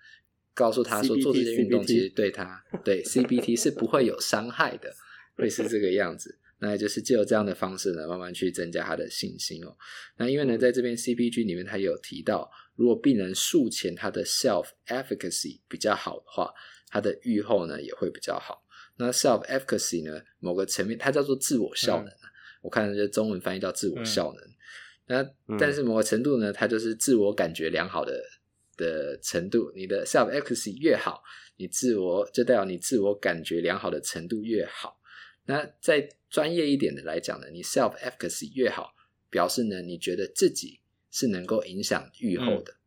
[0.54, 4.94] 告诉他说做这些运动其实对他对 CBT 是不会有伤害的，
[5.34, 6.38] 会是这个样子。
[6.58, 9.76] 那也就是借由这样的方式呢，慢慢去增加他的信心哦。
[10.16, 16.50] 那因为呢，在这边 CPG 里面，他有提到，如果病人术前他的 self efficacy 比较好的话，
[16.88, 18.64] 他的愈后呢也会比较好。
[18.96, 22.28] 那 self efficacy 呢，某个层面它叫做自我效能，嗯、
[22.62, 24.42] 我看这中文翻译叫自我效能。
[24.42, 28.18] 嗯、那但是某个程度呢，它就是自我感觉良好的
[28.78, 29.70] 的程度。
[29.76, 31.22] 你的 self efficacy 越好，
[31.58, 34.98] 你自我就代表你自我感觉良好的程度越好。
[35.46, 38.94] 那在专业一点的来讲呢，你 self efficacy 越好，
[39.30, 42.78] 表示呢，你觉得自己是能够影响愈后的，嗯、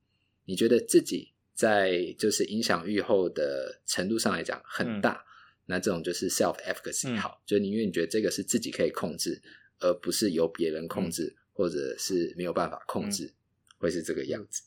[0.45, 5.26] 你觉得自己在就是影响愈后的程度上来讲很大，嗯、
[5.68, 9.41] 那这种就是 self efficacy 好，嗯、就宁愿你觉得这个是自己可以控制，
[9.80, 13.34] 而不是由别人控制，嗯、或者是没有办法控制，嗯、
[13.77, 14.64] 会是这个样子。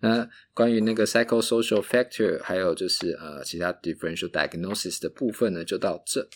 [0.00, 6.28] 那关于那个 psychosocial factor，还有就是呃其他 differential diagnosis 的部分呢，就到这。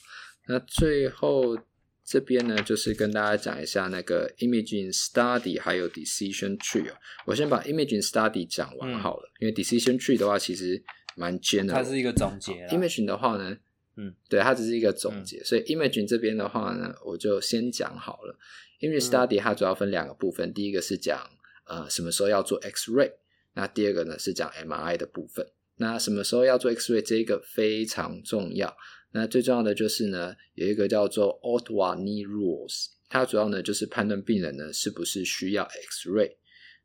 [0.51, 1.57] 那最后
[2.05, 6.95] 这边呢，就是跟大家讲一下那个 imaging study 还有 decision tree 哦。
[7.25, 10.83] 我先把 imaging study 讲完好了，嗯、因为 decision tree 的话其实
[11.15, 11.75] 蛮 general。
[11.75, 12.67] 它是一个总结。
[12.73, 13.57] imaging 的话呢，
[13.95, 15.39] 嗯，对，它只是一个总结。
[15.39, 18.37] 嗯、所以 imaging 这边的话呢，我就先讲好了。
[18.81, 21.31] imaging study 它主要分两个部分，嗯、第一个是讲
[21.67, 23.13] 呃什么时候要做 X-ray，
[23.55, 25.47] 那第二个呢是讲 MRI 的部分。
[25.77, 28.77] 那什么时候要做 X-ray 这个非常重要。
[29.13, 36.37] 那最重要的就是呢，有一个叫做 Ottawa Knee Rules，它主要呢就是判断病人呢是不是需要 X-ray。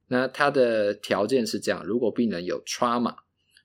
[0.07, 3.15] 那它的条件是这样：如果病人有 trauma，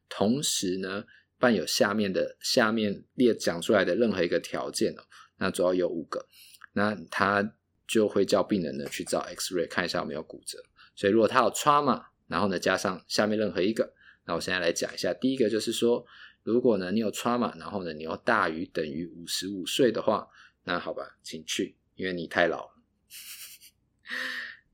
[0.08, 1.04] 同时呢
[1.38, 5.02] 伴有下面的下面列讲出来的任何一个条件哦，
[5.38, 6.26] 那主要有五个，
[6.74, 7.54] 那他
[7.88, 10.58] 就会叫病人呢去照 X-ray 看一下有没有骨折。
[10.94, 13.94] 所以如果他有 trauma，然后呢加上下面任何一个，
[14.26, 16.04] 那我现在来讲一下，第一个就是说，
[16.42, 20.28] 如果呢你有 trauma，然后呢你要大于等于五十五岁的话，
[20.64, 22.70] 那好吧，请去，因为你太老了。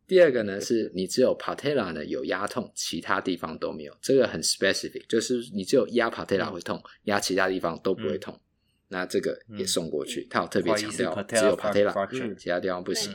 [0.06, 8.32] 第二个呢，是你只有 patella 呢有压痛，其他地方都没有，这个很 specific，就是你只有压 patella 会痛，压其他地方都不会痛。
[8.34, 8.40] 嗯、
[8.86, 13.12] 那这个也送过去，他、嗯、有特别强调，只有 patella，、嗯、其他地方不行。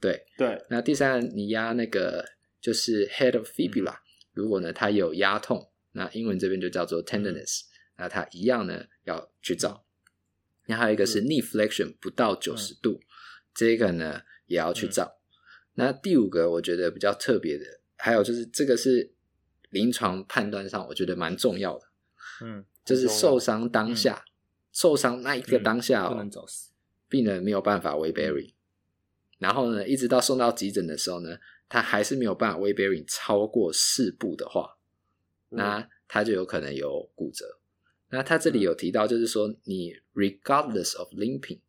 [0.00, 0.64] 对对。
[0.70, 2.24] 那第三，你压那个
[2.58, 4.02] 就是 head of fibula，、嗯、
[4.32, 7.66] 如果呢它有压痛，那英文这边就叫做 tenderness，、嗯、
[7.98, 9.84] 那它一样呢要去找。
[10.66, 13.06] 那还有一个是 knee flexion 不到九十度，嗯、
[13.54, 15.04] 这个呢也要去找。
[15.04, 15.18] 嗯
[15.74, 17.64] 那第五个我觉得比较特别的，
[17.96, 19.14] 还有就是这个是
[19.70, 21.86] 临床判断上我觉得蛮重要的，
[22.42, 24.28] 嗯，就是受伤当下，嗯、
[24.70, 26.12] 受伤那一个当下、
[27.08, 28.52] 病人没有办法 weight bearing，
[29.38, 31.38] 然后呢，一直到送到急诊的时候呢，
[31.70, 34.81] 他还是没有办法 weight bearing 超过四步的话，嗯、
[35.52, 37.44] 那他就有可能有骨折。
[38.10, 41.60] 那他这里有提到，就是说你 regardless of limping，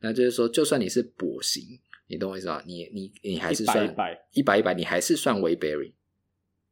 [0.00, 1.80] 那就是说就算你是跛行。
[2.08, 2.62] 你懂我意思吗？
[2.66, 5.92] 你你你还是算一百一百一百，你还是算 weight bearing。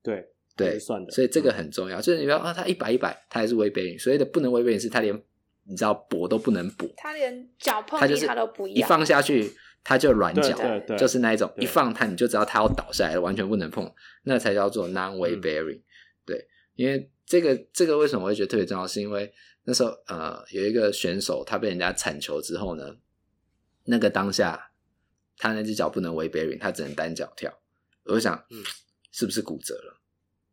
[0.03, 1.11] 对对，算的。
[1.11, 3.99] 所以这个很重要，就是你要啊，他一百一百，他还是 weight bearing。
[3.99, 5.15] 所以的不能 weight bearing 是他连
[5.65, 9.51] 你知道跛都不能跛，他连脚碰地他都不一样，一放下去
[9.83, 13.91] 他就软脚，对对对，就是那一种一放他你就知道他要倒下来了，完全不能碰，
[14.25, 15.81] 那才叫做 non weight bearing。
[16.27, 16.47] 对，
[16.81, 19.33] 因为这个这个为什么我会觉得特别重要，是因为
[19.65, 22.97] 那时候呃有一个选手他被人家铲球之后呢，
[23.85, 24.69] 那个当下。
[25.43, 27.51] 他那只脚不能 weight bearing，他只能单脚跳。
[28.05, 28.63] 我就想，嗯，
[29.11, 29.99] 是不是骨折了？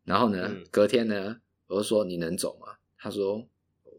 [0.04, 1.36] 然后呢，嗯、隔天呢，
[1.66, 2.68] 我就说你能走吗？
[2.96, 3.46] 他说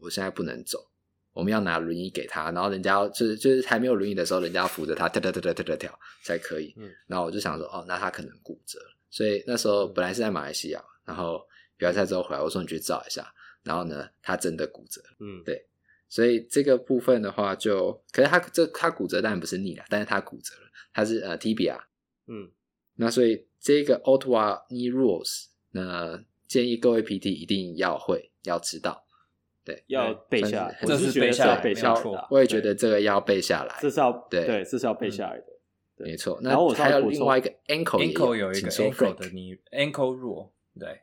[0.02, 0.90] 我现在不能走，
[1.32, 2.50] 我们要拿轮椅给他。
[2.50, 6.74] 然后人家要就是就是还没有轮椅的时候，人家要扶着他跳跳跳跳跳跳跳才可以。
[6.76, 8.98] 嗯，然后我就想说，哦，那他可能骨折了。
[9.10, 11.40] 所以那时候本来是在马来西亚，然后
[11.80, 13.26] 比赛之后回来，我说你去照一下。
[13.64, 15.02] 然后呢，他真的骨折。
[15.18, 15.66] 嗯，对。
[16.08, 20.62] 所以这个部分的话就，就可是他这他骨折当然不是逆了，但是他骨折了，
[20.92, 21.78] 他是呃 tibia，
[22.26, 22.50] 嗯，
[22.96, 29.06] 那所以这个 Ottawa Knee Rules，那建议各位 PT 一定要会要知道，
[29.64, 35.44] 对，要背下来，这是背下来，背下来，我也觉得这个要背下来，这是要对对，这是要背下来的，
[35.98, 36.40] 没错。
[36.42, 39.28] 然后我还有另外一个 ankle，ankle 有一个 ankle 的
[39.70, 41.02] ankle rule，对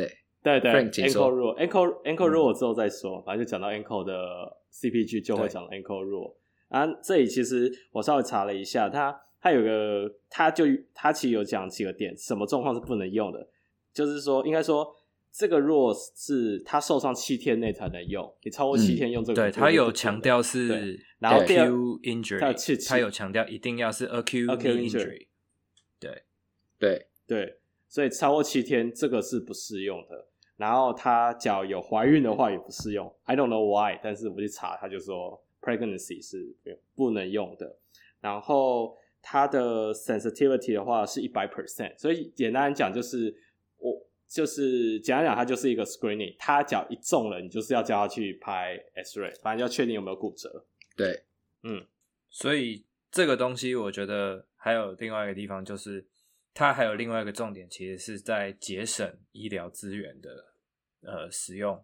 [0.00, 0.18] 对。
[0.40, 6.36] 对对，ankle rule，ankle ankle rule 之后再说，反正就讲到 ankle 的 CPG 就会讲到 ankle rule。
[6.68, 10.64] 啊，这里其实我稍微查了一下，它它有个，它就
[10.94, 13.48] 它其实有讲几个点，什么状况是不能用的，
[13.92, 14.88] 就是说应该说
[15.32, 25.26] 这个 rule 是它受伤七天内才能用，你超过七天用这个，对，他有强调是，然后 acute injury，它有强调一定要是 acute injury，
[25.98, 26.22] 对
[26.78, 27.04] 对。
[27.28, 27.57] 对，
[27.88, 30.26] 所以超过七天这个是不适用的。
[30.56, 36.52] 然后他脚有怀孕的话也不适用，I don't know why，但是我去查，他就说 pregnancy 是
[36.96, 37.78] 不能用的。
[38.20, 43.32] 然后它的 sensitivity 的话是一百 percent，所以简单讲就是
[43.76, 50.66] 我就是简单讲，它就是一个 screening，他脚一中了，你就是要叫他去拍 X-ray，反正要确定有没有骨折。
[50.96, 51.22] 对，
[51.62, 51.86] 嗯，
[52.30, 56.04] 所以这个东西我觉得还有另外一个地方就是。
[56.58, 60.44] 它还有另外一个重点，其实是在节省医疗资源的
[61.02, 61.80] 呃使用。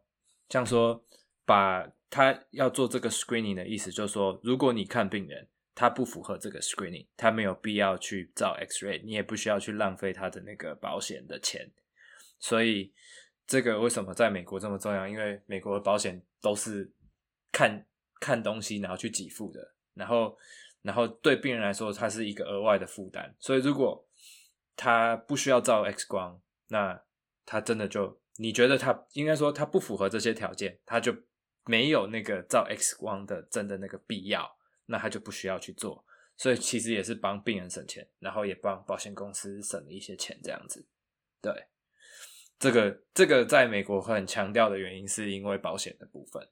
[0.49, 1.01] 像说，
[1.45, 5.47] 把他要做这个 screening 的意思，就是说，如果你看病人，
[5.77, 11.71] 他不符合这个 screening，他没有必要去照 X-ray，你也不需要去浪费他的那个保险的钱。
[12.41, 12.93] 所以，
[13.47, 15.07] 这个为什么在美国这么重要？
[15.07, 16.91] 因为美国的保险都是
[17.53, 17.87] 看
[18.19, 20.37] 看东西，然后去给付的，然后
[20.83, 23.33] 然后对病人来说，它是一个额外的负担。
[23.39, 24.04] 所以，如果
[24.77, 27.01] 他不需要照 X 光，那
[27.47, 31.15] 他真的就你觉得他应该说他不符合这些条件，他就
[31.65, 34.57] 没有那个照 X 光的真的那个必要，
[34.87, 36.05] 那他就不需要去做。
[36.37, 40.85] 所以其实也是帮病人省钱，然后也帮保险公司省了一些钱，这样子。
[41.41, 41.67] 对，
[42.59, 46.49] 这个这个在美国很强调的原因，是因为保险的部分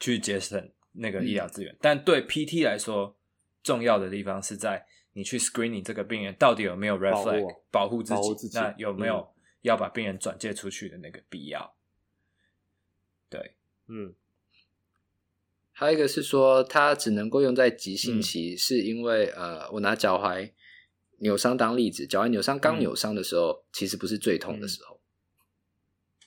[0.00, 3.18] 去节省那个医疗资源，嗯、但对 PT 来说，
[3.62, 4.86] 重要的地方是在。
[5.18, 8.34] 你去 screening 这个病人到底有没有 red flag 保护自己？
[8.36, 9.28] 自己那有没有
[9.62, 11.74] 要把病人转介出去的那个必要？
[11.74, 13.54] 嗯、对，
[13.88, 14.14] 嗯。
[15.72, 20.52] 还有一个是说，它只能够用在急性期，嗯、是因为呃，我拿脚踝
[21.18, 24.94] 扭伤当例子，脚踝扭伤刚扭伤的时候，嗯、其实不是最痛的时候。
[24.94, 25.02] 嗯、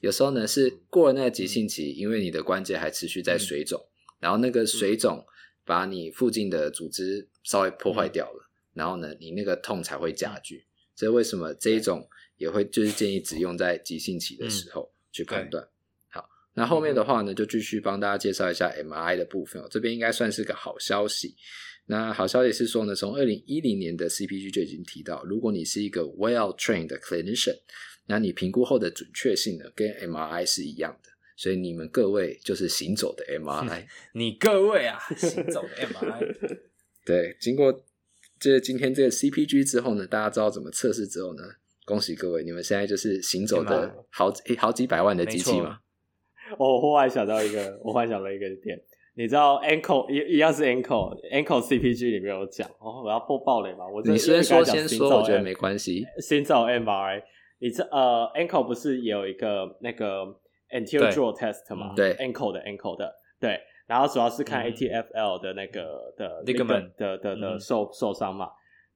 [0.01, 3.87] 有时候呢，是过了那个急性期，因为你的关节还持续在水肿，嗯、
[4.19, 5.25] 然后那个水肿
[5.63, 10.65] 把你附近的组织稍微破坏掉了，嗯、然后呢，你那个痛才会加剧。
[10.95, 12.07] 所以为什么这一种
[12.37, 15.67] 也会就是建议只用在急性期的时候去判断。
[16.09, 19.67] 好那后面的话呢，就继续帮大家介绍一下 MRI 的部分哦。
[19.71, 21.35] 这边应该算是个好消息。
[21.87, 27.57] 那好消息是说呢，从二零一零年的 CPG 就已经提到，如果你是一个 well trained clinician，
[28.05, 31.09] 那你评估后的准确性呢，跟 MRI 是一样的。
[31.35, 33.87] 所以你们各位就是行走的 MRI。
[34.13, 36.59] 你各位啊，行走的 MRI。
[37.03, 37.83] 对，经过
[38.41, 41.43] 这今天这个 CPG 之后呢，大家知道怎么测试之后呢，
[41.85, 45.77] 恭喜各位，你们现在就是行走的好几好几百万的机器嘛。
[46.57, 48.81] 我忽然想到一个，我忽然想到一个点，
[49.13, 53.87] 你知道 ankle 一一样是 ankle ankle CPG 里面有讲哦，我要破爆雷嘛？
[53.87, 56.03] 我你先说先说，我觉得没关系。
[56.19, 57.21] 先找 MRI，
[57.59, 60.25] 你这呃 ankle 不是也有一个那个
[60.71, 61.93] anterior draw test 吗？
[61.95, 63.59] 对，ankle 的 ankle 的对，
[63.91, 68.49] 然后主要是看 ATFL 的那个的 ligament 的的的受受伤嘛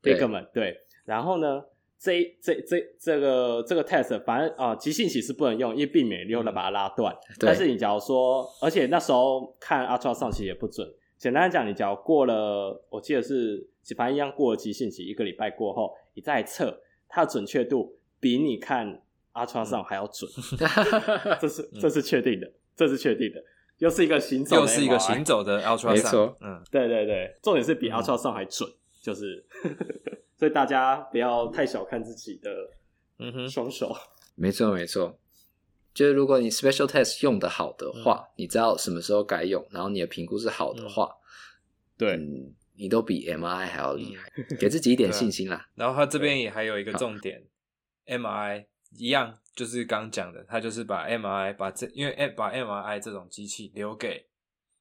[0.04, 1.62] ，ligament 对，然后呢？
[1.98, 7.12] 这这这这个这个 test，反正啊，急性期是不能用，因为避免你用了把它拉断。
[7.14, 10.88] 嗯、但是你假如说，而且那时候看 ultrasound 其实也不准。
[11.18, 13.66] 简单来讲，你只要过了，我记得是
[13.98, 19.02] 反正一样过了急性期，一个礼拜过后，你再测，它的准确度比你看
[19.34, 20.30] ultrasound 还要准。
[20.60, 23.42] 嗯、这是这是确定的，这是确定的，
[23.78, 25.92] 又是一个行走的，又是一个行走的 ultrasound。
[25.92, 29.46] 没错，嗯，对对对，重点是比 ultrasound 还准，嗯、就是。
[30.38, 32.52] 所以大家不要太小看自己的
[33.20, 33.50] 嗯哼。
[33.50, 33.96] 双手，
[34.36, 35.18] 没错没错，
[35.94, 45.56] 就是如果你 special test 用的好的话，嗯、你知道什么时候该用，然后你的评估是好的话，嗯、对、嗯，你都比 MRI 还要厉害，嗯、给自己一点信心啦。
[45.56, 47.42] 啊、然后他这边也还有一个重点
[48.08, 48.66] ，MRI
[48.98, 54.28] 一样就是刚讲的，他就是把 MRI 把这因为把 MRI 这种机器留给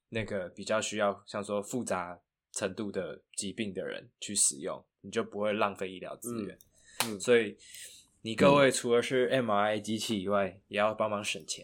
[0.09, 2.19] 那个比较需要像说复杂
[2.51, 4.83] 程度的疾病的人去使用。
[5.01, 6.57] 你就不会浪费医疗资源，
[7.05, 7.55] 嗯嗯、所以
[8.23, 11.63] 你各位除了是 MRI 机器以外，嗯、也要帮忙省钱，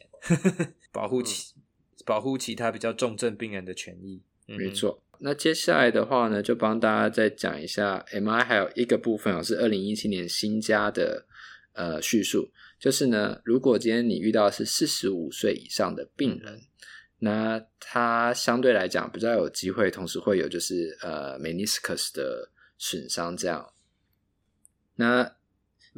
[0.91, 1.63] 保护其、嗯、
[2.05, 4.21] 保护其他比较重症病人的权益。
[4.45, 5.01] 没错。
[5.17, 11.25] 那接下来的话呢，就帮大家再讲一下 MRI 还有一个部分哦，是二零一七年新加的
[11.73, 12.51] 呃叙述，
[12.81, 16.61] 就是呢，如果今天你遇到的是四十五岁以上的病人，嗯、
[17.19, 22.51] 那他相对来讲比较有机会，同时会有就是呃 meniscus 的。
[22.83, 23.73] 损伤这样，
[24.95, 25.35] 那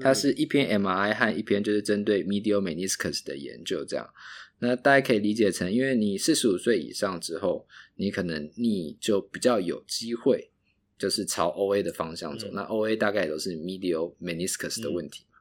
[0.01, 4.14] 它是一篇 MRI 和一篇就是针对 medial meniscus 的研究这样，
[4.60, 7.65] 那大家可以理解成，因为你四十五岁以上之后，
[7.95, 10.51] 你可能你就比较有机会
[10.97, 15.32] 就是朝 OA 的方向走，嗯、那 OA 大概也都是 medial meniscus 的问题，嗯、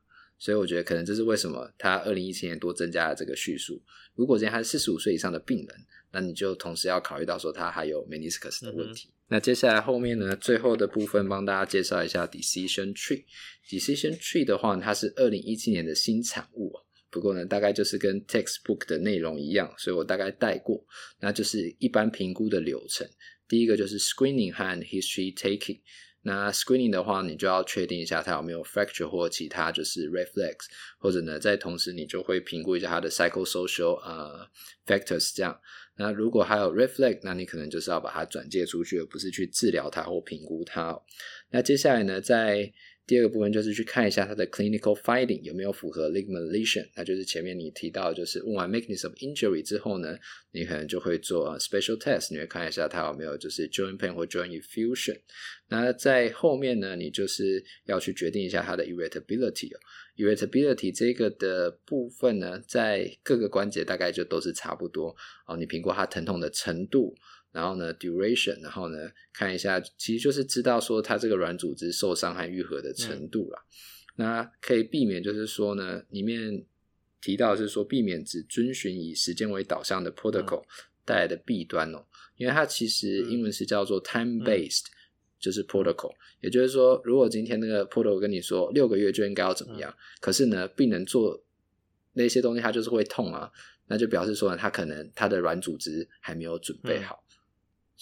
[0.43, 3.81] 所以我觉得可能这是为什么他二零一七年多增加了这个叙述。
[4.17, 5.69] 如果今天他是四十五岁以上的病人，
[6.11, 9.09] 那你就同时要考虑到说他还有 meniscus 的问题。
[9.09, 13.25] 嗯那接下来后面呢，最后的部分帮大家介绍一下 Decision Tree。
[13.67, 16.83] Decision Tree 的话，它是二零一七年的新产物啊。
[17.09, 20.85] 不过呢，大概就是跟 Textbook 的内容一样，所以我大概带过。
[21.21, 23.09] 那就是一般评估的流程。
[23.49, 25.81] 第一个就是 Screening 和 History Taking。
[26.23, 30.67] 那 Screening 的话，你就要确定一下它有没有 Fracture 或其他就是 Reflex，
[30.99, 34.49] 或者呢，在同时你就会评估一下它的 Psychosocial 呃
[34.87, 35.61] Factors 这样。
[35.97, 40.99] 那如果还有 reflex，那你可能就是要把它转介出去，而不是去治疗它或评估它。
[41.51, 42.73] 那接下来呢，在
[43.13, 50.17] 第二个部分就是去看一下它的 clinical finding 有没有符合 ligament lesion，那就是前面你提到，就是问完 mechanism of injury 之后呢，
[50.53, 55.19] 你可能就会做 special test，你会看一下它有没有就是 joint pain 或 joint effusion。
[55.69, 59.69] 那在后面呢，你就是要去决定一下它的 irritability。
[60.17, 65.15] irritability 这个的部分呢，在各个关节大概就都是差不多
[65.47, 65.59] 哦。
[65.59, 67.15] 你评估它疼痛的程度。
[67.53, 68.97] 然后呢，duration，然后呢，
[69.33, 73.63] 看一下，其实就是知道说它这个软组织受伤和愈合的程度啦。
[74.17, 76.65] 嗯、那可以避免，就是说呢，里面
[77.21, 80.65] 提到的是说，避免只遵循以时间为导向的 protocol
[81.05, 81.99] 带来的弊端哦。
[81.99, 82.07] 嗯、
[82.39, 84.97] 因为它其实英文是叫做 time-based，、嗯、
[85.39, 86.15] 就是 protocol。
[86.41, 91.45] 也就是说，如果今天那个 protocol 跟你说六个月就应该要怎么样，嗯、可是呢，病人做
[92.15, 93.53] 那些东西，他就是会痛啊，
[93.89, 97.23] 那就表示说呢，他可能他的软组织还没有准备好。
[97.29, 97.32] 嗯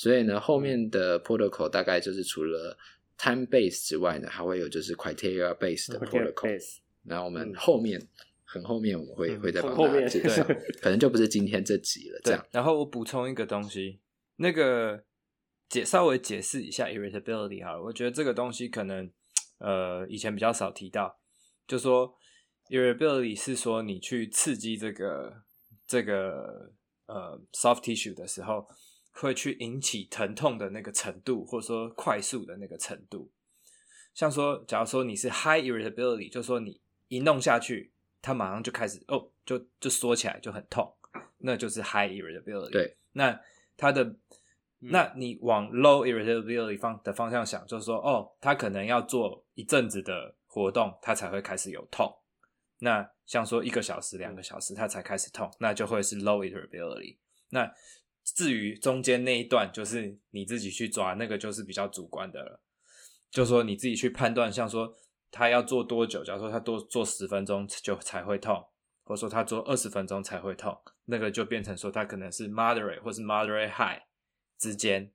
[0.00, 2.74] 所以呢，后面的 protocol 大概就是除了
[3.18, 6.58] time base 之外呢，还会有就是 criteria base 的 protocol。
[7.04, 8.08] 然后我们后面、嗯、
[8.46, 10.42] 很后面我们会、嗯、会再帮大家介绍，
[10.80, 12.20] 可能就不是今天这集了。
[12.24, 12.42] 这样。
[12.50, 14.00] 然后我补充一个东西，
[14.36, 15.04] 那个
[15.68, 19.10] 解稍微解释一下 irritability 好了，我觉得这个东西可能
[19.58, 21.18] 呃以前比较少提到，
[21.66, 22.16] 就说
[22.70, 25.42] irritability 是说你去刺激这个
[25.86, 26.72] 这个
[27.04, 28.66] 呃 soft tissue 的时候，
[29.12, 33.30] 会去引起疼痛的那个程度，或者说快速的那个程度。
[34.14, 40.92] 像说，假如说你是 high irritability，就说你一弄下去，它马上就开始哦，就就缩起来就很痛，
[41.38, 42.70] 那就是 high irritability。
[42.70, 43.40] 对，那
[43.76, 44.16] 它的，
[44.78, 52.12] 那你往 low irritability 方的方向想，就是说，哦，它可能要做一阵子的活动，它才会开始有痛。
[52.80, 57.16] 那像说一个小时、两个小时，它才开始痛，那就会是 low irritability。
[57.50, 57.72] 那
[58.34, 62.62] 至于中间那一段，就是你自己去抓，那个就是比较主观的了。
[63.30, 64.94] 就说你自己去判断，像说
[65.30, 68.64] 他要做多久，假如说他多做十分钟就才会痛，
[69.04, 74.02] 或者说他做二十分钟才会痛，那个就变成说他可能是 moderate 或是 moderate high
[74.58, 75.12] 之间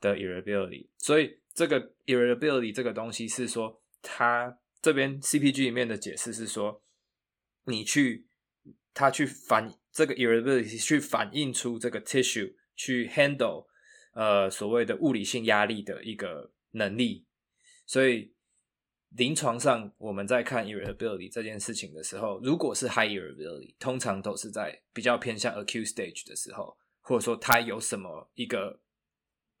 [0.00, 0.88] 的 irritability。
[0.98, 6.82] 所以这个 irritability 这个东西是说，他这边 CPG 里面的解释是说，
[7.64, 8.26] 你去
[8.94, 13.66] 他去反这个 irritability 去反映出这个 tissue 去 handle
[14.12, 17.24] 呃所谓的物理性压力的一个能力。
[17.86, 18.34] 所以，
[19.10, 28.80] 临床上我们在看 irritability 这件事情的时候，如果是 high irritability，通常都是在比较偏向 acute stage 的时候，或者说它有什么一个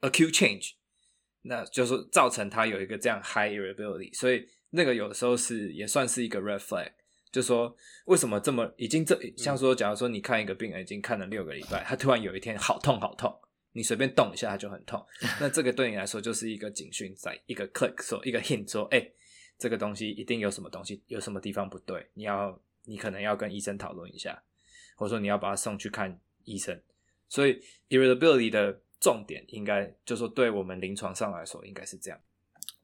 [0.00, 0.72] acute change，
[1.42, 4.12] 那就是造成它有一个这样 high irritability。
[4.12, 6.90] 所以那个有的时候是也算是一个 red flag，
[7.34, 13.36] 就说为什么这么已经这像说，假如说你看一个病人已经看了六个礼拜，他突然有一天好痛好痛。
[13.72, 15.04] 你随便动一下，他就很痛。
[15.40, 19.12] 那这个对你来说就是一个警讯，在一个 click 说一个 hint 说，哎、欸，
[19.58, 22.06] 这个东西一定有什么东西，有什么地方不对。
[22.14, 24.40] 你要，你可能要跟医生讨论一下，
[24.94, 26.80] 或者说你要把他送去看医生。
[27.28, 32.20] 所以 irritability 的重点应该就是说，对我们临床上来说应该是这样。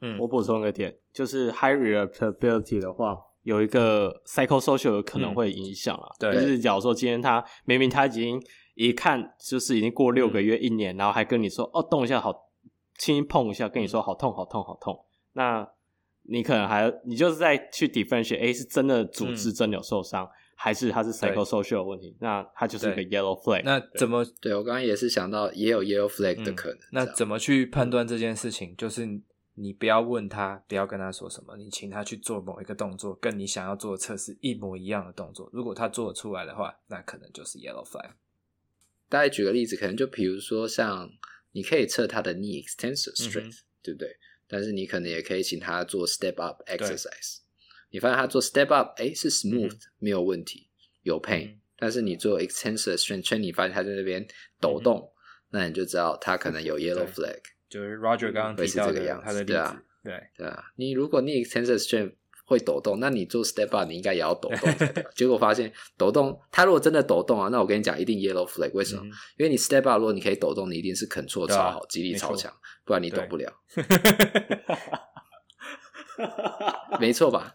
[0.00, 6.08] 嗯，我补充一个点，就是 high irritability 的话，有一个 psychosocial 可能会影响啊。
[6.18, 8.40] 对，就是假如说今天他明明他已经。
[8.76, 12.32] 一看就是已经过六个月、一年，嗯、然后还跟你说哦，动一下好，
[12.96, 15.04] 轻轻碰一下，跟你说好痛、好痛、好痛。
[15.34, 15.68] 那
[16.22, 22.16] 你可能还你就是在去 differentiate，哎，是真的组织真的有受伤，嗯、还是它是 psychosocial 的问题？
[22.20, 23.60] 那它就是一个 yellow flag。
[23.66, 24.24] 那怎么？
[24.40, 26.78] 对我刚刚也是想到也有 yellow flag 的可能。
[26.78, 28.74] 嗯、那怎么去判断这件事情？
[28.78, 29.06] 就是
[29.60, 35.50] 你不要问他，不要跟他说什么，你请他去做某一个动作，跟你想要做的测试一模一样的动作。
[35.52, 38.12] 如果他做得出来的话，那可能就是 yellow flag。
[39.10, 41.10] 大概举个例子，可能就比如说像
[41.52, 44.16] 你可以测他的 knee extensor strength，、嗯、对不对？
[44.48, 47.40] 但是你可能也可以请他做 step up exercise。
[47.90, 50.68] 你发现他做 step up，哎，是 smooth，、嗯、没有问题，
[51.02, 51.60] 有 pain、嗯。
[51.76, 54.26] 但是你做 extensor strength，你发现他在那边
[54.58, 55.14] 抖动，嗯、
[55.50, 57.40] 那你就知道他可能有 yellow flag。
[57.70, 60.64] 就是 Roger 刚刚提到的这个样子，他的例子，对啊，对对啊。
[60.76, 62.12] 你如果 knee extensor strength
[62.44, 65.06] 会抖动，那你做 step up，你应该也要抖动才对。
[65.14, 68.72] 结果发现抖动，它如果真的抖动啊，那我跟你讲，一定 yellow flag。
[68.74, 69.02] 为什么？
[69.04, 69.06] 嗯、
[69.38, 72.52] 因为你 step up，如果你可以抖动，你一定是 control 超好，肌、啊、力超强，
[72.84, 73.50] 不然你抖不了。
[77.00, 77.54] 没错吧？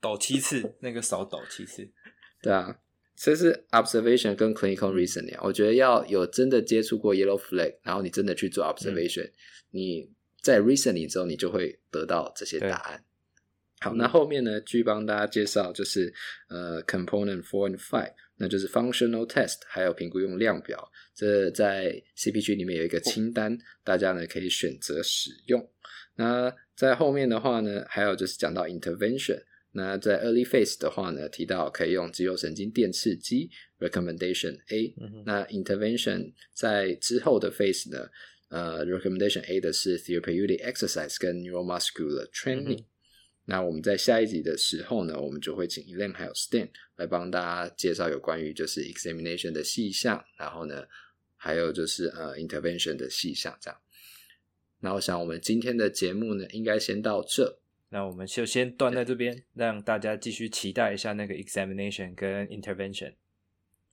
[0.00, 1.90] 抖七次，那个少抖七次。
[2.42, 2.76] 对啊，
[3.16, 5.38] 这是 observation 跟 clinical reasoning。
[5.42, 9.32] 我觉得要有真的接触过 yellow flag，然后你真的去做 observation，、嗯、
[9.70, 10.10] 你
[10.42, 13.02] 在 reasoning 之后，你就会得到这些答案。
[13.80, 16.12] 好，那后面呢，继续帮大家介绍，就是
[16.48, 20.92] 呃，component four and five，那就是 functional test，还有评估用量表。
[21.14, 25.66] 这在 CPG 里面有一个清单，大家呢可以选择使用。
[26.16, 29.42] 那在后面的话呢，还有就是讲到 intervention。
[29.78, 34.94] 那在 early phase 的话呢，提到可以用肌肉神经电刺激，recommendation A。
[35.26, 38.08] 那 intervention 在之后的 phase 呢，
[38.48, 42.84] 呃，recommendation A 的是 therapeutic exercise 跟 neuromuscular training。
[43.44, 47.38] 那我们在下一集的时候呢，我们就会请 Elaine 还有 Stan 来帮大
[47.68, 50.86] 家介绍有关于就是 examination 的细项，然后呢，
[51.36, 53.78] 还有就是呃 intervention 的细项这样。
[54.80, 57.58] 那我想我们今天的节目呢，应该先到这。
[57.90, 63.14] 那我们就先断在这边，让大家继续期待一下那个 examination 跟 intervention。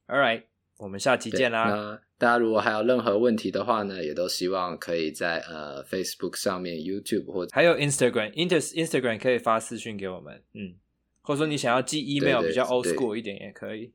[0.08, 0.44] All right。
[0.78, 1.66] 我们下期见啦！
[1.66, 10.74] 那大家如果还有任何问题的话呢，也都希望可以在呃 Facebook 上面、YouTube 或者还有 Instagram，Inter Instagram 可以发私讯给我们，嗯，
[11.22, 13.94] 或者说你想要寄 email 比较 old school 一点也可以，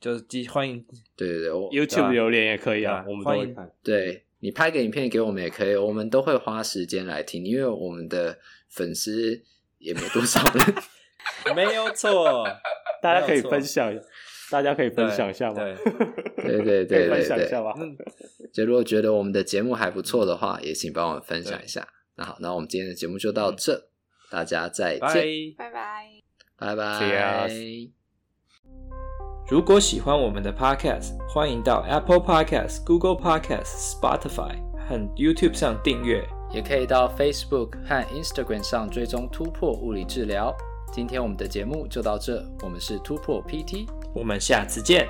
[0.00, 0.84] 就是寄欢迎，
[1.16, 3.72] 对对对，YouTube 留言也可以啊，啊我们都会看。
[3.82, 8.36] 对，你拍个影片给我们也可以，我们都会花时间来听，因为我们的
[8.68, 9.40] 粉丝
[9.78, 10.74] 也没多少人，
[11.54, 12.44] 没有错
[13.00, 13.94] 大家可以分享。
[14.50, 15.54] 大家可以分享一下吗？
[15.54, 15.74] 对
[16.44, 17.72] 对对，对，对，可以分享一下吧。
[18.52, 21.88] 就如果觉得我们的节目还不错的话，也请帮我们分享一下。
[22.16, 23.82] 那好，那我们今天的节目就到这，嗯、
[24.30, 26.06] 大家再见，拜拜，
[26.58, 28.01] 拜拜。
[29.52, 34.56] 如果喜欢我们的 Podcast，欢迎到 Apple Podcast、Google Podcast、Spotify
[34.88, 40.56] 和 YouTube 上订阅，也可以到 Facebook 和 Instagram 上追踪突破物理治疗。
[40.90, 45.06] 今天我们的节目就到这，我们是突破 PT，我们下次见。